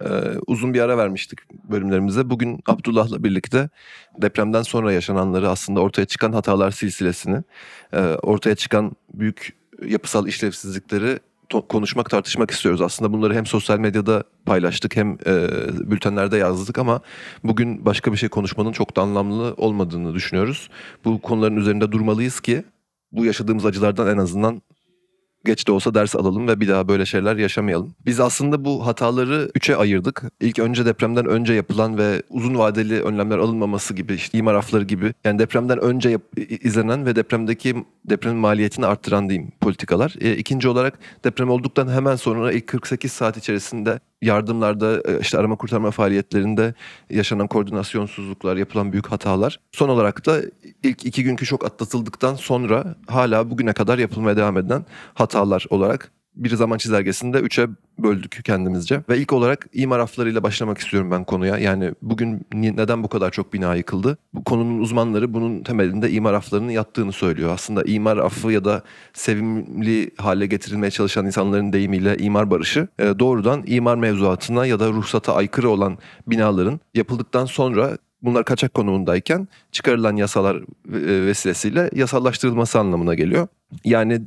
Ee, 0.00 0.06
uzun 0.46 0.74
bir 0.74 0.80
ara 0.80 0.98
vermiştik 0.98 1.38
bölümlerimize. 1.70 2.30
Bugün 2.30 2.60
Abdullah'la 2.66 3.24
birlikte 3.24 3.68
depremden 4.22 4.62
sonra 4.62 4.92
yaşananları 4.92 5.48
aslında 5.48 5.80
ortaya 5.80 6.04
çıkan 6.06 6.32
hatalar 6.32 6.70
silsilesini, 6.70 7.42
e, 7.92 8.00
ortaya 8.00 8.54
çıkan 8.54 8.92
büyük 9.14 9.52
yapısal 9.86 10.28
işlevsizlikleri 10.28 11.18
konuşmak, 11.68 12.10
tartışmak 12.10 12.50
istiyoruz. 12.50 12.80
Aslında 12.80 13.12
bunları 13.12 13.34
hem 13.34 13.46
sosyal 13.46 13.78
medyada 13.78 14.24
paylaştık 14.46 14.96
hem 14.96 15.12
e, 15.26 15.48
bültenlerde 15.90 16.36
yazdık 16.36 16.78
ama 16.78 17.00
bugün 17.44 17.86
başka 17.86 18.12
bir 18.12 18.16
şey 18.16 18.28
konuşmanın 18.28 18.72
çok 18.72 18.96
da 18.96 19.02
anlamlı 19.02 19.54
olmadığını 19.56 20.14
düşünüyoruz. 20.14 20.70
Bu 21.04 21.20
konuların 21.22 21.56
üzerinde 21.56 21.92
durmalıyız 21.92 22.40
ki 22.40 22.64
bu 23.12 23.24
yaşadığımız 23.24 23.66
acılardan 23.66 24.08
en 24.08 24.18
azından 24.18 24.62
geç 25.44 25.66
de 25.66 25.72
olsa 25.72 25.94
ders 25.94 26.16
alalım 26.16 26.48
ve 26.48 26.60
bir 26.60 26.68
daha 26.68 26.88
böyle 26.88 27.06
şeyler 27.06 27.36
yaşamayalım. 27.36 27.94
Biz 28.06 28.20
aslında 28.20 28.64
bu 28.64 28.86
hataları 28.86 29.50
üçe 29.54 29.76
ayırdık. 29.76 30.22
İlk 30.40 30.58
önce 30.58 30.86
depremden 30.86 31.26
önce 31.26 31.52
yapılan 31.52 31.98
ve 31.98 32.22
uzun 32.30 32.58
vadeli 32.58 33.02
önlemler 33.02 33.38
alınmaması 33.38 33.94
gibi, 33.94 34.14
işte 34.14 34.38
imar 34.38 34.54
afları 34.54 34.84
gibi. 34.84 35.14
Yani 35.24 35.38
depremden 35.38 35.78
önce 35.78 36.08
yap- 36.08 36.38
izlenen 36.60 37.06
ve 37.06 37.16
depremdeki 37.16 37.76
depremin 38.04 38.38
maliyetini 38.38 38.86
arttıran 38.86 39.28
diyeyim 39.28 39.52
politikalar. 39.60 40.14
E, 40.20 40.36
ikinci 40.36 40.68
olarak 40.68 40.98
deprem 41.24 41.50
olduktan 41.50 41.88
hemen 41.88 42.16
sonra 42.16 42.52
ilk 42.52 42.66
48 42.66 43.12
saat 43.12 43.36
içerisinde 43.36 44.00
yardımlarda, 44.24 45.02
e, 45.12 45.20
işte 45.20 45.38
arama 45.38 45.56
kurtarma 45.56 45.90
faaliyetlerinde 45.90 46.74
yaşanan 47.10 47.46
koordinasyonsuzluklar, 47.46 48.56
yapılan 48.56 48.92
büyük 48.92 49.06
hatalar. 49.06 49.60
Son 49.72 49.88
olarak 49.88 50.26
da 50.26 50.40
ilk 50.82 51.06
iki 51.06 51.24
günkü 51.24 51.46
şok 51.46 51.64
atlatıldıktan 51.64 52.34
sonra 52.34 52.94
hala 53.06 53.50
bugüne 53.50 53.72
kadar 53.72 53.98
yapılmaya 53.98 54.36
devam 54.36 54.58
eden 54.58 54.84
hatalar 55.14 55.66
olarak 55.70 56.12
bir 56.36 56.56
zaman 56.56 56.78
çizelgesinde 56.78 57.38
üçe 57.38 57.68
böldük 57.98 58.40
kendimizce. 58.44 59.00
Ve 59.08 59.18
ilk 59.18 59.32
olarak 59.32 59.66
imar 59.72 59.98
aflarıyla 59.98 60.42
başlamak 60.42 60.78
istiyorum 60.78 61.10
ben 61.10 61.24
konuya. 61.24 61.58
Yani 61.58 61.92
bugün 62.02 62.46
neden 62.52 63.02
bu 63.02 63.08
kadar 63.08 63.30
çok 63.30 63.52
bina 63.52 63.74
yıkıldı? 63.74 64.18
Bu 64.34 64.44
konunun 64.44 64.80
uzmanları 64.80 65.34
bunun 65.34 65.62
temelinde 65.62 66.10
imar 66.10 66.34
aflarının 66.34 66.70
yattığını 66.70 67.12
söylüyor. 67.12 67.50
Aslında 67.54 67.82
imar 67.82 68.16
affı 68.16 68.52
ya 68.52 68.64
da 68.64 68.82
sevimli 69.12 70.10
hale 70.16 70.46
getirilmeye 70.46 70.90
çalışan 70.90 71.26
insanların 71.26 71.72
deyimiyle 71.72 72.16
imar 72.18 72.50
barışı 72.50 72.88
e, 72.98 73.18
doğrudan 73.18 73.62
imar 73.66 73.96
mevzuatına 73.96 74.66
ya 74.66 74.80
da 74.80 74.88
ruhsata 74.88 75.34
aykırı 75.34 75.68
olan 75.68 75.98
binaların 76.26 76.80
yapıldıktan 76.94 77.44
sonra 77.44 77.98
bunlar 78.22 78.44
kaçak 78.44 78.74
konumundayken 78.74 79.48
çıkarılan 79.72 80.16
yasalar 80.16 80.56
e, 80.56 81.26
vesilesiyle 81.26 81.90
yasallaştırılması 81.94 82.78
anlamına 82.78 83.14
geliyor. 83.14 83.48
Yani 83.84 84.22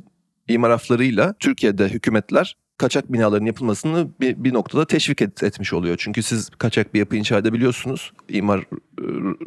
imar 0.48 0.70
aflarıyla 0.70 1.34
Türkiye'de 1.40 1.88
hükümetler 1.88 2.56
kaçak 2.78 3.12
binaların 3.12 3.46
yapılmasını 3.46 4.08
bir, 4.20 4.44
bir 4.44 4.54
noktada 4.54 4.86
teşvik 4.86 5.22
et- 5.22 5.42
etmiş 5.42 5.72
oluyor. 5.72 5.96
Çünkü 5.98 6.22
siz 6.22 6.50
kaçak 6.50 6.94
bir 6.94 6.98
yapı 6.98 7.16
inşa 7.16 7.38
edebiliyorsunuz 7.38 8.12
imar 8.28 8.58
e, 8.58 8.64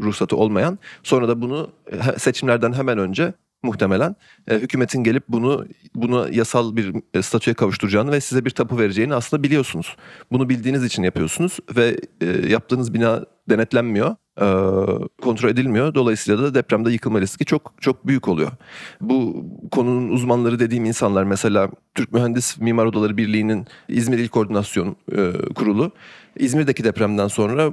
ruhsatı 0.03 0.35
olmayan. 0.35 0.79
Sonra 1.03 1.27
da 1.27 1.41
bunu 1.41 1.71
seçimlerden 2.17 2.73
hemen 2.73 2.97
önce 2.97 3.33
muhtemelen 3.63 4.15
e, 4.47 4.55
hükümetin 4.55 5.03
gelip 5.03 5.23
bunu 5.27 5.65
bunu 5.95 6.27
yasal 6.31 6.75
bir 6.75 6.95
e, 7.13 7.21
statüye 7.21 7.53
kavuşturacağını 7.53 8.11
ve 8.11 8.21
size 8.21 8.45
bir 8.45 8.49
tapu 8.49 8.77
vereceğini 8.79 9.15
aslında 9.15 9.43
biliyorsunuz. 9.43 9.95
Bunu 10.31 10.49
bildiğiniz 10.49 10.83
için 10.83 11.03
yapıyorsunuz 11.03 11.59
ve 11.75 11.97
e, 12.21 12.25
yaptığınız 12.25 12.93
bina 12.93 13.25
denetlenmiyor, 13.49 14.15
kontrol 15.21 15.49
edilmiyor. 15.49 15.95
Dolayısıyla 15.95 16.43
da 16.43 16.53
depremde 16.53 16.91
yıkılma 16.91 17.21
riski 17.21 17.45
çok 17.45 17.73
çok 17.81 18.07
büyük 18.07 18.27
oluyor. 18.27 18.51
Bu 19.01 19.45
konunun 19.71 20.09
uzmanları 20.09 20.59
dediğim 20.59 20.85
insanlar 20.85 21.23
mesela 21.23 21.69
Türk 21.95 22.13
Mühendis 22.13 22.57
Mimar 22.59 22.85
Odaları 22.85 23.17
Birliği'nin 23.17 23.65
İzmir 23.87 24.17
İl 24.17 24.27
Koordinasyon 24.27 24.95
e, 25.11 25.31
Kurulu 25.55 25.91
İzmir'deki 26.35 26.83
depremden 26.83 27.27
sonra 27.27 27.71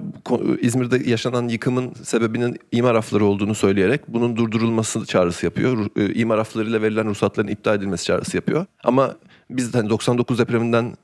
İzmir'de 0.61 1.11
yaşanan 1.11 1.49
yıkımın 1.49 1.93
sebebinin 2.03 2.59
imar 2.73 2.95
afları 2.95 3.25
olduğunu 3.25 3.55
söyleyerek 3.55 4.01
bunun 4.09 4.37
durdurulması 4.37 5.07
çağrısı 5.07 5.47
yapıyor. 5.47 5.87
E, 5.97 6.15
İmar 6.15 6.39
aflarıyla 6.39 6.83
verilen 6.83 7.07
ruhsatların 7.07 7.49
iptal 7.49 7.77
edilmesi 7.77 8.05
çağrısı 8.05 8.37
yapıyor. 8.37 8.67
Ama 8.85 9.15
biz 9.51 9.75
hani 9.75 9.91
99 9.91 10.39
depreminden 10.39 10.97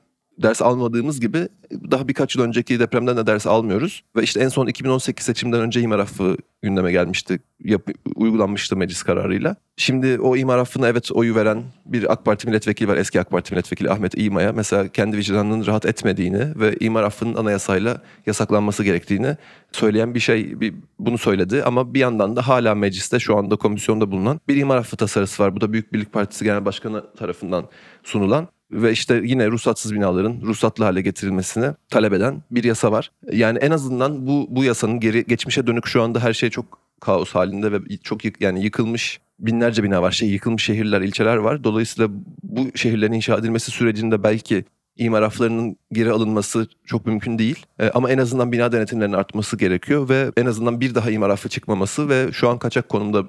ders 0.43 0.61
almadığımız 0.61 1.19
gibi 1.19 1.47
daha 1.91 2.07
birkaç 2.07 2.35
yıl 2.35 2.43
önceki 2.43 2.79
depremden 2.79 3.17
de 3.17 3.27
ders 3.27 3.47
almıyoruz. 3.47 4.03
Ve 4.15 4.23
işte 4.23 4.39
en 4.39 4.47
son 4.47 4.67
2018 4.67 5.25
seçimden 5.25 5.61
önce 5.61 5.81
imar 5.81 5.99
affı 5.99 6.37
gündeme 6.61 6.91
gelmişti. 6.91 7.39
Yap- 7.63 7.89
uygulanmıştı 8.15 8.77
meclis 8.77 9.03
kararıyla. 9.03 9.55
Şimdi 9.77 10.19
o 10.19 10.35
imar 10.35 10.57
affına 10.57 10.87
evet 10.87 11.11
oyu 11.11 11.35
veren 11.35 11.63
bir 11.85 12.11
AK 12.11 12.25
Parti 12.25 12.47
milletvekili 12.47 12.87
var. 12.87 12.97
Eski 12.97 13.21
AK 13.21 13.29
Parti 13.29 13.53
milletvekili 13.53 13.89
Ahmet 13.89 14.17
İğma'ya 14.17 14.51
mesela 14.53 14.87
kendi 14.87 15.17
vicdanının 15.17 15.65
rahat 15.65 15.85
etmediğini 15.85 16.59
ve 16.59 16.75
imar 16.79 17.03
affının 17.03 17.35
anayasayla 17.35 18.01
yasaklanması 18.25 18.83
gerektiğini 18.83 19.37
söyleyen 19.71 20.15
bir 20.15 20.19
şey 20.19 20.61
bir, 20.61 20.73
bunu 20.99 21.17
söyledi. 21.17 21.63
Ama 21.63 21.93
bir 21.93 21.99
yandan 21.99 22.35
da 22.35 22.47
hala 22.47 22.75
mecliste 22.75 23.19
şu 23.19 23.37
anda 23.37 23.55
komisyonda 23.55 24.11
bulunan 24.11 24.39
bir 24.47 24.55
imar 24.55 24.77
affı 24.77 24.97
tasarısı 24.97 25.43
var. 25.43 25.55
Bu 25.55 25.61
da 25.61 25.73
Büyük 25.73 25.93
Birlik 25.93 26.13
Partisi 26.13 26.45
Genel 26.45 26.65
Başkanı 26.65 27.03
tarafından 27.17 27.65
sunulan 28.03 28.47
ve 28.71 28.91
işte 28.91 29.21
yine 29.23 29.47
ruhsatsız 29.47 29.93
binaların 29.93 30.41
ruhsatlı 30.41 30.83
hale 30.83 31.01
getirilmesini 31.01 31.65
talep 31.89 32.13
eden 32.13 32.43
bir 32.51 32.63
yasa 32.63 32.91
var. 32.91 33.11
Yani 33.31 33.59
en 33.59 33.71
azından 33.71 34.27
bu 34.27 34.47
bu 34.49 34.63
yasanın 34.63 34.99
geri 34.99 35.25
geçmişe 35.25 35.67
dönük 35.67 35.87
şu 35.87 36.01
anda 36.01 36.19
her 36.19 36.33
şey 36.33 36.49
çok 36.49 36.79
kaos 36.99 37.31
halinde 37.31 37.71
ve 37.71 37.79
çok 38.03 38.25
yık, 38.25 38.41
yani 38.41 38.63
yıkılmış 38.63 39.19
binlerce 39.39 39.83
bina 39.83 40.01
var. 40.01 40.11
Şey 40.11 40.29
yıkılmış 40.29 40.63
şehirler, 40.63 41.01
ilçeler 41.01 41.35
var. 41.35 41.63
Dolayısıyla 41.63 42.09
bu 42.43 42.77
şehirlerin 42.77 43.13
inşa 43.13 43.37
edilmesi 43.37 43.71
sürecinde 43.71 44.23
belki 44.23 44.65
imar 44.97 45.21
aflarının 45.21 45.77
geri 45.91 46.11
alınması 46.11 46.67
çok 46.85 47.05
mümkün 47.05 47.39
değil. 47.39 47.65
E, 47.79 47.89
ama 47.89 48.11
en 48.11 48.17
azından 48.17 48.51
bina 48.51 48.71
denetimlerinin 48.71 49.15
artması 49.15 49.57
gerekiyor 49.57 50.09
ve 50.09 50.31
en 50.37 50.45
azından 50.45 50.81
bir 50.81 50.95
daha 50.95 51.11
imar 51.11 51.29
affı 51.29 51.49
çıkmaması 51.49 52.09
ve 52.09 52.31
şu 52.31 52.49
an 52.49 52.59
kaçak 52.59 52.89
konumda 52.89 53.23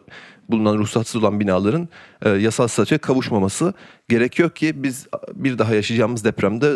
bulunan 0.48 0.78
ruhsatsız 0.78 1.22
olan 1.22 1.40
binaların 1.40 1.88
e, 2.22 2.30
yasal 2.30 2.68
statüye 2.68 2.98
kavuşmaması 2.98 3.74
gerekiyor 4.08 4.50
ki 4.50 4.82
biz 4.82 5.06
bir 5.34 5.58
daha 5.58 5.74
yaşayacağımız 5.74 6.24
depremde 6.24 6.72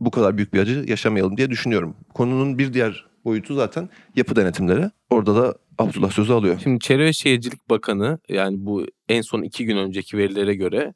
bu 0.00 0.10
kadar 0.10 0.36
büyük 0.36 0.54
bir 0.54 0.60
acı 0.60 0.84
yaşamayalım 0.88 1.36
diye 1.36 1.50
düşünüyorum. 1.50 1.96
Konunun 2.14 2.58
bir 2.58 2.74
diğer 2.74 3.06
boyutu 3.24 3.54
zaten 3.54 3.88
yapı 4.16 4.36
denetimleri. 4.36 4.90
Orada 5.10 5.36
da 5.36 5.54
Abdullah 5.78 6.10
sözü 6.10 6.32
alıyor. 6.32 6.60
Şimdi 6.62 6.78
Çevre 6.80 7.04
ve 7.04 7.12
Şehircilik 7.12 7.70
Bakanı 7.70 8.18
yani 8.28 8.56
bu 8.58 8.86
en 9.08 9.22
son 9.22 9.42
iki 9.42 9.64
gün 9.64 9.76
önceki 9.76 10.18
verilere 10.18 10.54
göre 10.54 10.94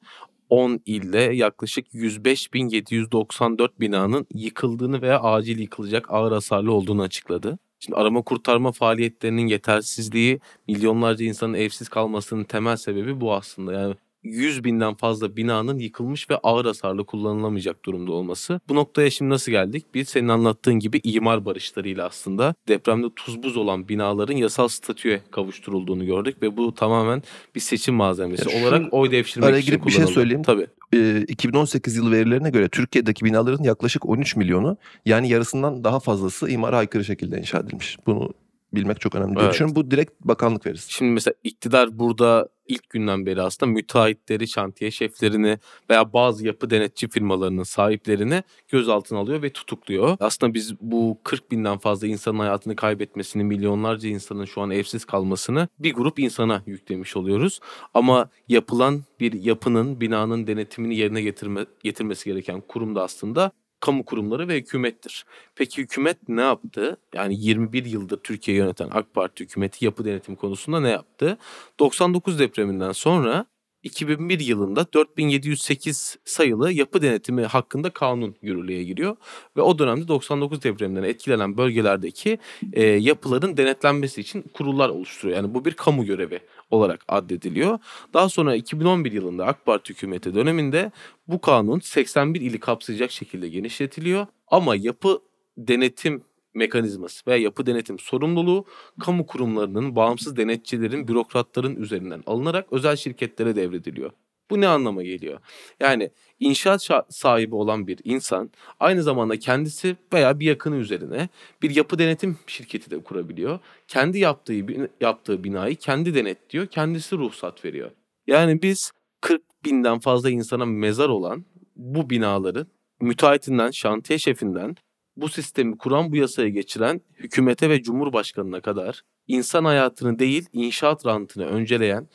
10 0.52 0.80
ilde 0.86 1.18
yaklaşık 1.18 1.94
105.794 1.94 3.68
binanın 3.80 4.26
yıkıldığını 4.34 5.02
veya 5.02 5.20
acil 5.20 5.58
yıkılacak 5.58 6.06
ağır 6.10 6.32
hasarlı 6.32 6.72
olduğunu 6.72 7.02
açıkladı. 7.02 7.58
Şimdi 7.80 7.96
arama 7.96 8.22
kurtarma 8.22 8.72
faaliyetlerinin 8.72 9.46
yetersizliği, 9.46 10.40
milyonlarca 10.68 11.24
insanın 11.24 11.54
evsiz 11.54 11.88
kalmasının 11.88 12.44
temel 12.44 12.76
sebebi 12.76 13.20
bu 13.20 13.34
aslında. 13.34 13.72
Yani 13.72 13.94
100 14.24 14.64
binden 14.64 14.94
fazla 14.94 15.36
binanın 15.36 15.78
yıkılmış 15.78 16.30
ve 16.30 16.36
ağır 16.42 16.64
hasarlı 16.64 17.04
kullanılamayacak 17.06 17.84
durumda 17.84 18.12
olması. 18.12 18.60
Bu 18.68 18.74
noktaya 18.74 19.10
şimdi 19.10 19.28
nasıl 19.30 19.52
geldik? 19.52 19.84
Biz 19.94 20.08
senin 20.08 20.28
anlattığın 20.28 20.74
gibi 20.74 21.00
imar 21.04 21.44
barışlarıyla 21.44 22.06
aslında 22.06 22.54
depremde 22.68 23.06
tuz 23.16 23.42
buz 23.42 23.56
olan 23.56 23.88
binaların 23.88 24.36
yasal 24.36 24.68
statüye 24.68 25.20
kavuşturulduğunu 25.30 26.06
gördük 26.06 26.42
ve 26.42 26.56
bu 26.56 26.74
tamamen 26.74 27.22
bir 27.54 27.60
seçim 27.60 27.94
malzemesi 27.94 28.48
Ya 28.48 28.58
şu- 28.60 28.66
olarak 28.66 28.94
oy 28.94 29.10
devşirmek 29.10 29.48
araya 29.50 29.58
için 29.58 29.66
girip 29.70 29.86
bir 29.86 29.90
şey 29.90 29.96
kullanıldı. 29.98 30.14
söyleyeyim. 30.14 30.42
Tabii. 30.42 30.66
E, 30.94 31.20
2018 31.28 31.96
yılı 31.96 32.10
verilerine 32.12 32.50
göre 32.50 32.68
Türkiye'deki 32.68 33.24
binaların 33.24 33.64
yaklaşık 33.64 34.08
13 34.08 34.36
milyonu 34.36 34.76
yani 35.06 35.28
yarısından 35.28 35.84
daha 35.84 36.00
fazlası 36.00 36.50
imara 36.50 36.78
aykırı 36.78 37.04
şekilde 37.04 37.38
inşa 37.38 37.58
edilmiş. 37.58 37.96
Bunu 38.06 38.30
bilmek 38.74 39.00
çok 39.00 39.14
önemli 39.14 39.34
diye 39.34 39.42
Evet. 39.44 39.52
düşünüyorum. 39.52 39.76
Bu 39.76 39.90
direkt 39.90 40.12
bakanlık 40.20 40.66
verisi. 40.66 40.92
Şimdi 40.92 41.12
mesela 41.12 41.34
iktidar 41.44 41.98
burada 41.98 42.48
ilk 42.68 42.90
günden 42.90 43.26
beri 43.26 43.42
aslında 43.42 43.72
müteahhitleri, 43.72 44.48
şantiye 44.48 44.90
şeflerini 44.90 45.58
veya 45.90 46.12
bazı 46.12 46.46
yapı 46.46 46.70
denetçi 46.70 47.08
firmalarının 47.08 47.62
sahiplerini 47.62 48.42
gözaltına 48.68 49.18
alıyor 49.18 49.42
ve 49.42 49.50
tutukluyor. 49.52 50.16
Aslında 50.20 50.54
biz 50.54 50.80
bu 50.80 51.18
40 51.24 51.50
binden 51.50 51.78
fazla 51.78 52.06
insanın 52.06 52.38
hayatını 52.38 52.76
kaybetmesini, 52.76 53.44
milyonlarca 53.44 54.08
insanın 54.08 54.44
şu 54.44 54.60
an 54.60 54.70
evsiz 54.70 55.04
kalmasını 55.04 55.68
bir 55.78 55.94
grup 55.94 56.18
insana 56.18 56.62
yüklemiş 56.66 57.16
oluyoruz. 57.16 57.60
Ama 57.94 58.30
yapılan 58.48 59.02
bir 59.20 59.32
yapının, 59.32 60.00
binanın 60.00 60.46
denetimini 60.46 60.96
yerine 60.96 61.22
getirme, 61.22 61.66
getirmesi 61.82 62.24
gereken 62.24 62.60
kurum 62.60 62.94
da 62.94 63.02
aslında 63.02 63.52
kamu 63.82 64.04
kurumları 64.04 64.48
ve 64.48 64.56
hükümettir. 64.56 65.24
Peki 65.56 65.82
hükümet 65.82 66.28
ne 66.28 66.40
yaptı? 66.40 66.96
Yani 67.14 67.40
21 67.40 67.84
yıldır 67.84 68.16
Türkiye 68.16 68.56
yöneten 68.56 68.88
AK 68.92 69.14
Parti 69.14 69.44
hükümeti 69.44 69.84
yapı 69.84 70.04
denetim 70.04 70.36
konusunda 70.36 70.80
ne 70.80 70.90
yaptı? 70.90 71.38
99 71.80 72.38
depreminden 72.38 72.92
sonra 72.92 73.46
2001 73.82 74.40
yılında 74.40 74.86
4708 74.94 76.18
sayılı 76.24 76.72
yapı 76.72 77.02
denetimi 77.02 77.42
hakkında 77.42 77.90
kanun 77.90 78.34
yürürlüğe 78.42 78.84
giriyor 78.84 79.16
ve 79.56 79.62
o 79.62 79.78
dönemde 79.78 80.08
99 80.08 80.62
depreminden 80.62 81.02
etkilenen 81.02 81.56
bölgelerdeki 81.56 82.38
e, 82.72 82.82
yapıların 82.84 83.56
denetlenmesi 83.56 84.20
için 84.20 84.44
kurullar 84.54 84.88
oluşturuyor. 84.88 85.36
Yani 85.36 85.54
bu 85.54 85.64
bir 85.64 85.74
kamu 85.74 86.04
görevi 86.04 86.40
olarak 86.70 87.04
addediliyor. 87.08 87.78
Daha 88.14 88.28
sonra 88.28 88.54
2011 88.54 89.12
yılında 89.12 89.46
AK 89.46 89.66
Parti 89.66 89.92
hükümeti 89.92 90.34
döneminde 90.34 90.90
bu 91.28 91.40
kanun 91.40 91.80
81 91.80 92.40
ili 92.40 92.60
kapsayacak 92.60 93.10
şekilde 93.10 93.48
genişletiliyor 93.48 94.26
ama 94.48 94.76
yapı 94.76 95.20
denetim 95.58 96.22
mekanizması 96.54 97.22
veya 97.26 97.38
yapı 97.38 97.66
denetim 97.66 97.98
sorumluluğu 97.98 98.64
kamu 99.00 99.26
kurumlarının, 99.26 99.96
bağımsız 99.96 100.36
denetçilerin, 100.36 101.08
bürokratların 101.08 101.76
üzerinden 101.76 102.22
alınarak 102.26 102.72
özel 102.72 102.96
şirketlere 102.96 103.56
devrediliyor. 103.56 104.10
Bu 104.50 104.60
ne 104.60 104.68
anlama 104.68 105.02
geliyor? 105.02 105.40
Yani 105.80 106.10
inşaat 106.40 106.80
şa- 106.80 107.04
sahibi 107.08 107.54
olan 107.54 107.86
bir 107.86 107.98
insan 108.04 108.50
aynı 108.80 109.02
zamanda 109.02 109.38
kendisi 109.38 109.96
veya 110.12 110.40
bir 110.40 110.46
yakını 110.46 110.76
üzerine 110.76 111.28
bir 111.62 111.76
yapı 111.76 111.98
denetim 111.98 112.38
şirketi 112.46 112.90
de 112.90 113.02
kurabiliyor. 113.02 113.58
Kendi 113.88 114.18
yaptığı 114.18 114.54
yaptığı 115.00 115.44
binayı 115.44 115.76
kendi 115.76 116.14
denetliyor, 116.14 116.66
kendisi 116.66 117.16
ruhsat 117.16 117.64
veriyor. 117.64 117.90
Yani 118.26 118.62
biz 118.62 118.92
40 119.20 119.42
binden 119.64 119.98
fazla 120.00 120.30
insana 120.30 120.64
mezar 120.66 121.08
olan 121.08 121.44
bu 121.76 122.10
binaların 122.10 122.66
müteahhitinden, 123.00 123.70
şantiye 123.70 124.18
şefinden 124.18 124.76
bu 125.16 125.28
sistemi 125.28 125.78
kuran, 125.78 126.12
bu 126.12 126.16
yasayı 126.16 126.52
geçiren 126.52 127.00
hükümete 127.18 127.70
ve 127.70 127.82
cumhurbaşkanına 127.82 128.60
kadar 128.60 129.02
insan 129.28 129.64
hayatını 129.64 130.18
değil, 130.18 130.46
inşaat 130.52 131.06
rantını 131.06 131.46
önceleyen 131.46 132.08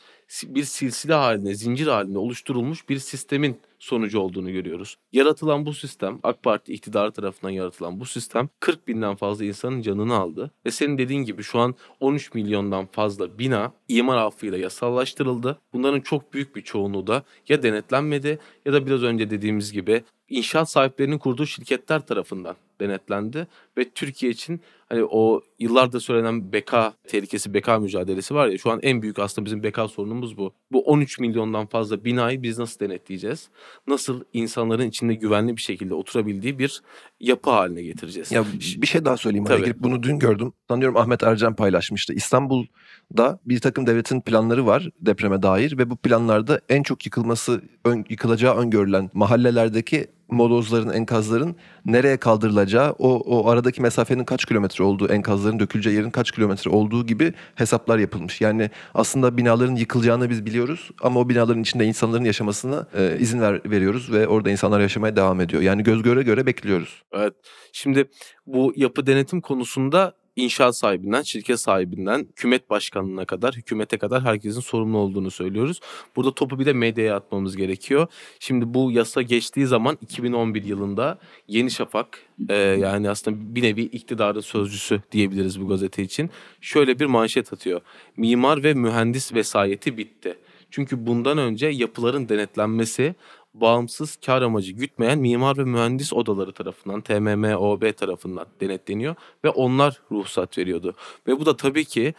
bir 0.44 0.64
silsile 0.64 1.14
halinde, 1.14 1.54
zincir 1.54 1.86
halinde 1.86 2.18
oluşturulmuş 2.18 2.88
bir 2.88 2.98
sistemin 2.98 3.60
sonucu 3.78 4.20
olduğunu 4.20 4.52
görüyoruz. 4.52 4.96
Yaratılan 5.12 5.66
bu 5.66 5.74
sistem, 5.74 6.18
AK 6.22 6.42
Parti 6.42 6.72
iktidarı 6.72 7.12
tarafından 7.12 7.50
yaratılan 7.50 8.00
bu 8.00 8.04
sistem 8.06 8.48
40 8.60 8.88
binden 8.88 9.16
fazla 9.16 9.44
insanın 9.44 9.82
canını 9.82 10.14
aldı. 10.14 10.50
Ve 10.66 10.70
senin 10.70 10.98
dediğin 10.98 11.24
gibi 11.24 11.42
şu 11.42 11.58
an 11.58 11.74
13 12.00 12.34
milyondan 12.34 12.86
fazla 12.86 13.38
bina 13.38 13.72
imar 13.88 14.16
affıyla 14.16 14.58
yasallaştırıldı. 14.58 15.58
Bunların 15.72 16.00
çok 16.00 16.34
büyük 16.34 16.56
bir 16.56 16.62
çoğunluğu 16.62 17.06
da 17.06 17.22
ya 17.48 17.62
denetlenmedi 17.62 18.38
ya 18.64 18.72
da 18.72 18.86
biraz 18.86 19.02
önce 19.02 19.30
dediğimiz 19.30 19.72
gibi 19.72 20.02
inşaat 20.28 20.70
sahiplerinin 20.70 21.18
kurduğu 21.18 21.46
şirketler 21.46 22.06
tarafından 22.06 22.56
denetlendi 22.80 23.46
ve 23.78 23.90
Türkiye 23.90 24.32
için 24.32 24.60
hani 24.88 25.04
o 25.04 25.40
yıllardır 25.58 26.00
söylenen 26.00 26.52
beka 26.52 26.92
tehlikesi, 27.08 27.54
beka 27.54 27.78
mücadelesi 27.78 28.34
var 28.34 28.48
ya 28.48 28.58
şu 28.58 28.70
an 28.70 28.80
en 28.82 29.02
büyük 29.02 29.18
aslında 29.18 29.46
bizim 29.46 29.62
beka 29.62 29.88
sorunumuz 29.88 30.38
bu. 30.38 30.52
Bu 30.72 30.84
13 30.84 31.18
milyondan 31.18 31.66
fazla 31.66 32.04
binayı 32.04 32.42
biz 32.42 32.58
nasıl 32.58 32.80
denetleyeceğiz? 32.80 33.48
Nasıl 33.86 34.24
insanların 34.32 34.88
içinde 34.88 35.14
güvenli 35.14 35.56
bir 35.56 35.62
şekilde 35.62 35.94
oturabildiği 35.94 36.58
bir 36.58 36.82
yapı 37.20 37.50
haline 37.50 37.82
getireceğiz? 37.82 38.32
Ya 38.32 38.44
bir 38.80 38.86
şey 38.86 39.04
daha 39.04 39.16
söyleyeyim. 39.16 39.46
araya 39.46 39.56
Tabii. 39.56 39.64
girip 39.64 39.82
bunu 39.82 40.02
dün 40.02 40.18
gördüm. 40.18 40.52
Sanıyorum 40.68 40.96
Ahmet 40.96 41.22
Ercan 41.22 41.56
paylaşmıştı. 41.56 42.14
İstanbul'da 42.14 43.40
bir 43.44 43.60
takım 43.60 43.86
devletin 43.86 44.20
planları 44.20 44.66
var 44.66 44.90
depreme 45.00 45.42
dair 45.42 45.78
ve 45.78 45.90
bu 45.90 45.96
planlarda 45.96 46.60
en 46.68 46.82
çok 46.82 47.06
yıkılması, 47.06 47.62
ön, 47.84 48.04
yıkılacağı 48.08 48.56
öngörülen 48.56 49.10
mahallelerdeki 49.14 50.06
molozların, 50.30 50.90
enkazların 50.90 51.56
nereye 51.86 52.16
kaldırılacağı, 52.16 52.90
o, 52.90 53.16
o 53.16 53.48
aradaki 53.48 53.82
mesafenin 53.82 54.24
kaç 54.24 54.44
kilometre 54.44 54.84
olduğu, 54.84 55.08
enkazların 55.08 55.60
döküleceği 55.60 55.96
yerin 55.96 56.10
kaç 56.10 56.30
kilometre 56.30 56.70
olduğu 56.70 57.06
gibi 57.06 57.32
hesaplar 57.54 57.98
yapılmış. 57.98 58.40
Yani 58.40 58.70
aslında 58.94 59.36
binaların 59.36 59.74
yıkılacağını 59.74 60.30
biz 60.30 60.46
biliyoruz 60.46 60.90
ama 61.02 61.20
o 61.20 61.28
binaların 61.28 61.62
içinde 61.62 61.84
insanların 61.84 62.24
yaşamasına 62.24 62.86
e, 62.94 63.16
izin 63.18 63.40
ver, 63.40 63.70
veriyoruz 63.70 64.12
ve 64.12 64.28
orada 64.28 64.50
insanlar 64.50 64.80
yaşamaya 64.80 65.16
devam 65.16 65.40
ediyor. 65.40 65.62
Yani 65.62 65.82
göz 65.82 66.02
göre 66.02 66.22
göre 66.22 66.46
bekliyoruz. 66.46 67.02
Evet. 67.12 67.34
Şimdi 67.72 68.10
bu 68.46 68.72
yapı 68.76 69.06
denetim 69.06 69.40
konusunda 69.40 70.17
inşaat 70.38 70.76
sahibinden, 70.76 71.22
şirket 71.22 71.60
sahibinden, 71.60 72.18
hükümet 72.18 72.70
başkanlığına 72.70 73.24
kadar, 73.24 73.54
hükümete 73.54 73.98
kadar 73.98 74.22
herkesin 74.22 74.60
sorumlu 74.60 74.98
olduğunu 74.98 75.30
söylüyoruz. 75.30 75.80
Burada 76.16 76.34
topu 76.34 76.58
bir 76.58 76.66
de 76.66 76.72
medyaya 76.72 77.16
atmamız 77.16 77.56
gerekiyor. 77.56 78.06
Şimdi 78.40 78.74
bu 78.74 78.92
yasa 78.92 79.22
geçtiği 79.22 79.66
zaman 79.66 79.98
2011 80.02 80.64
yılında 80.64 81.18
Yeni 81.48 81.70
Şafak 81.70 82.18
e, 82.48 82.54
yani 82.56 83.10
aslında 83.10 83.54
bir 83.54 83.62
nevi 83.62 83.82
iktidarın 83.82 84.40
sözcüsü 84.40 85.02
diyebiliriz 85.12 85.60
bu 85.60 85.68
gazete 85.68 86.02
için. 86.02 86.30
Şöyle 86.60 86.98
bir 86.98 87.06
manşet 87.06 87.52
atıyor. 87.52 87.80
Mimar 88.16 88.62
ve 88.62 88.74
mühendis 88.74 89.34
vesayeti 89.34 89.96
bitti. 89.96 90.36
Çünkü 90.70 91.06
bundan 91.06 91.38
önce 91.38 91.66
yapıların 91.66 92.28
denetlenmesi 92.28 93.14
bağımsız 93.54 94.16
kar 94.16 94.42
amacı 94.42 94.72
gütmeyen 94.72 95.18
mimar 95.18 95.58
ve 95.58 95.64
mühendis 95.64 96.12
odaları 96.12 96.52
tarafından 96.52 97.00
TMMOB 97.00 97.96
tarafından 97.96 98.46
denetleniyor 98.60 99.14
ve 99.44 99.48
onlar 99.50 100.00
ruhsat 100.12 100.58
veriyordu. 100.58 100.94
Ve 101.26 101.40
bu 101.40 101.46
da 101.46 101.56
tabii 101.56 101.84
ki 101.84 102.14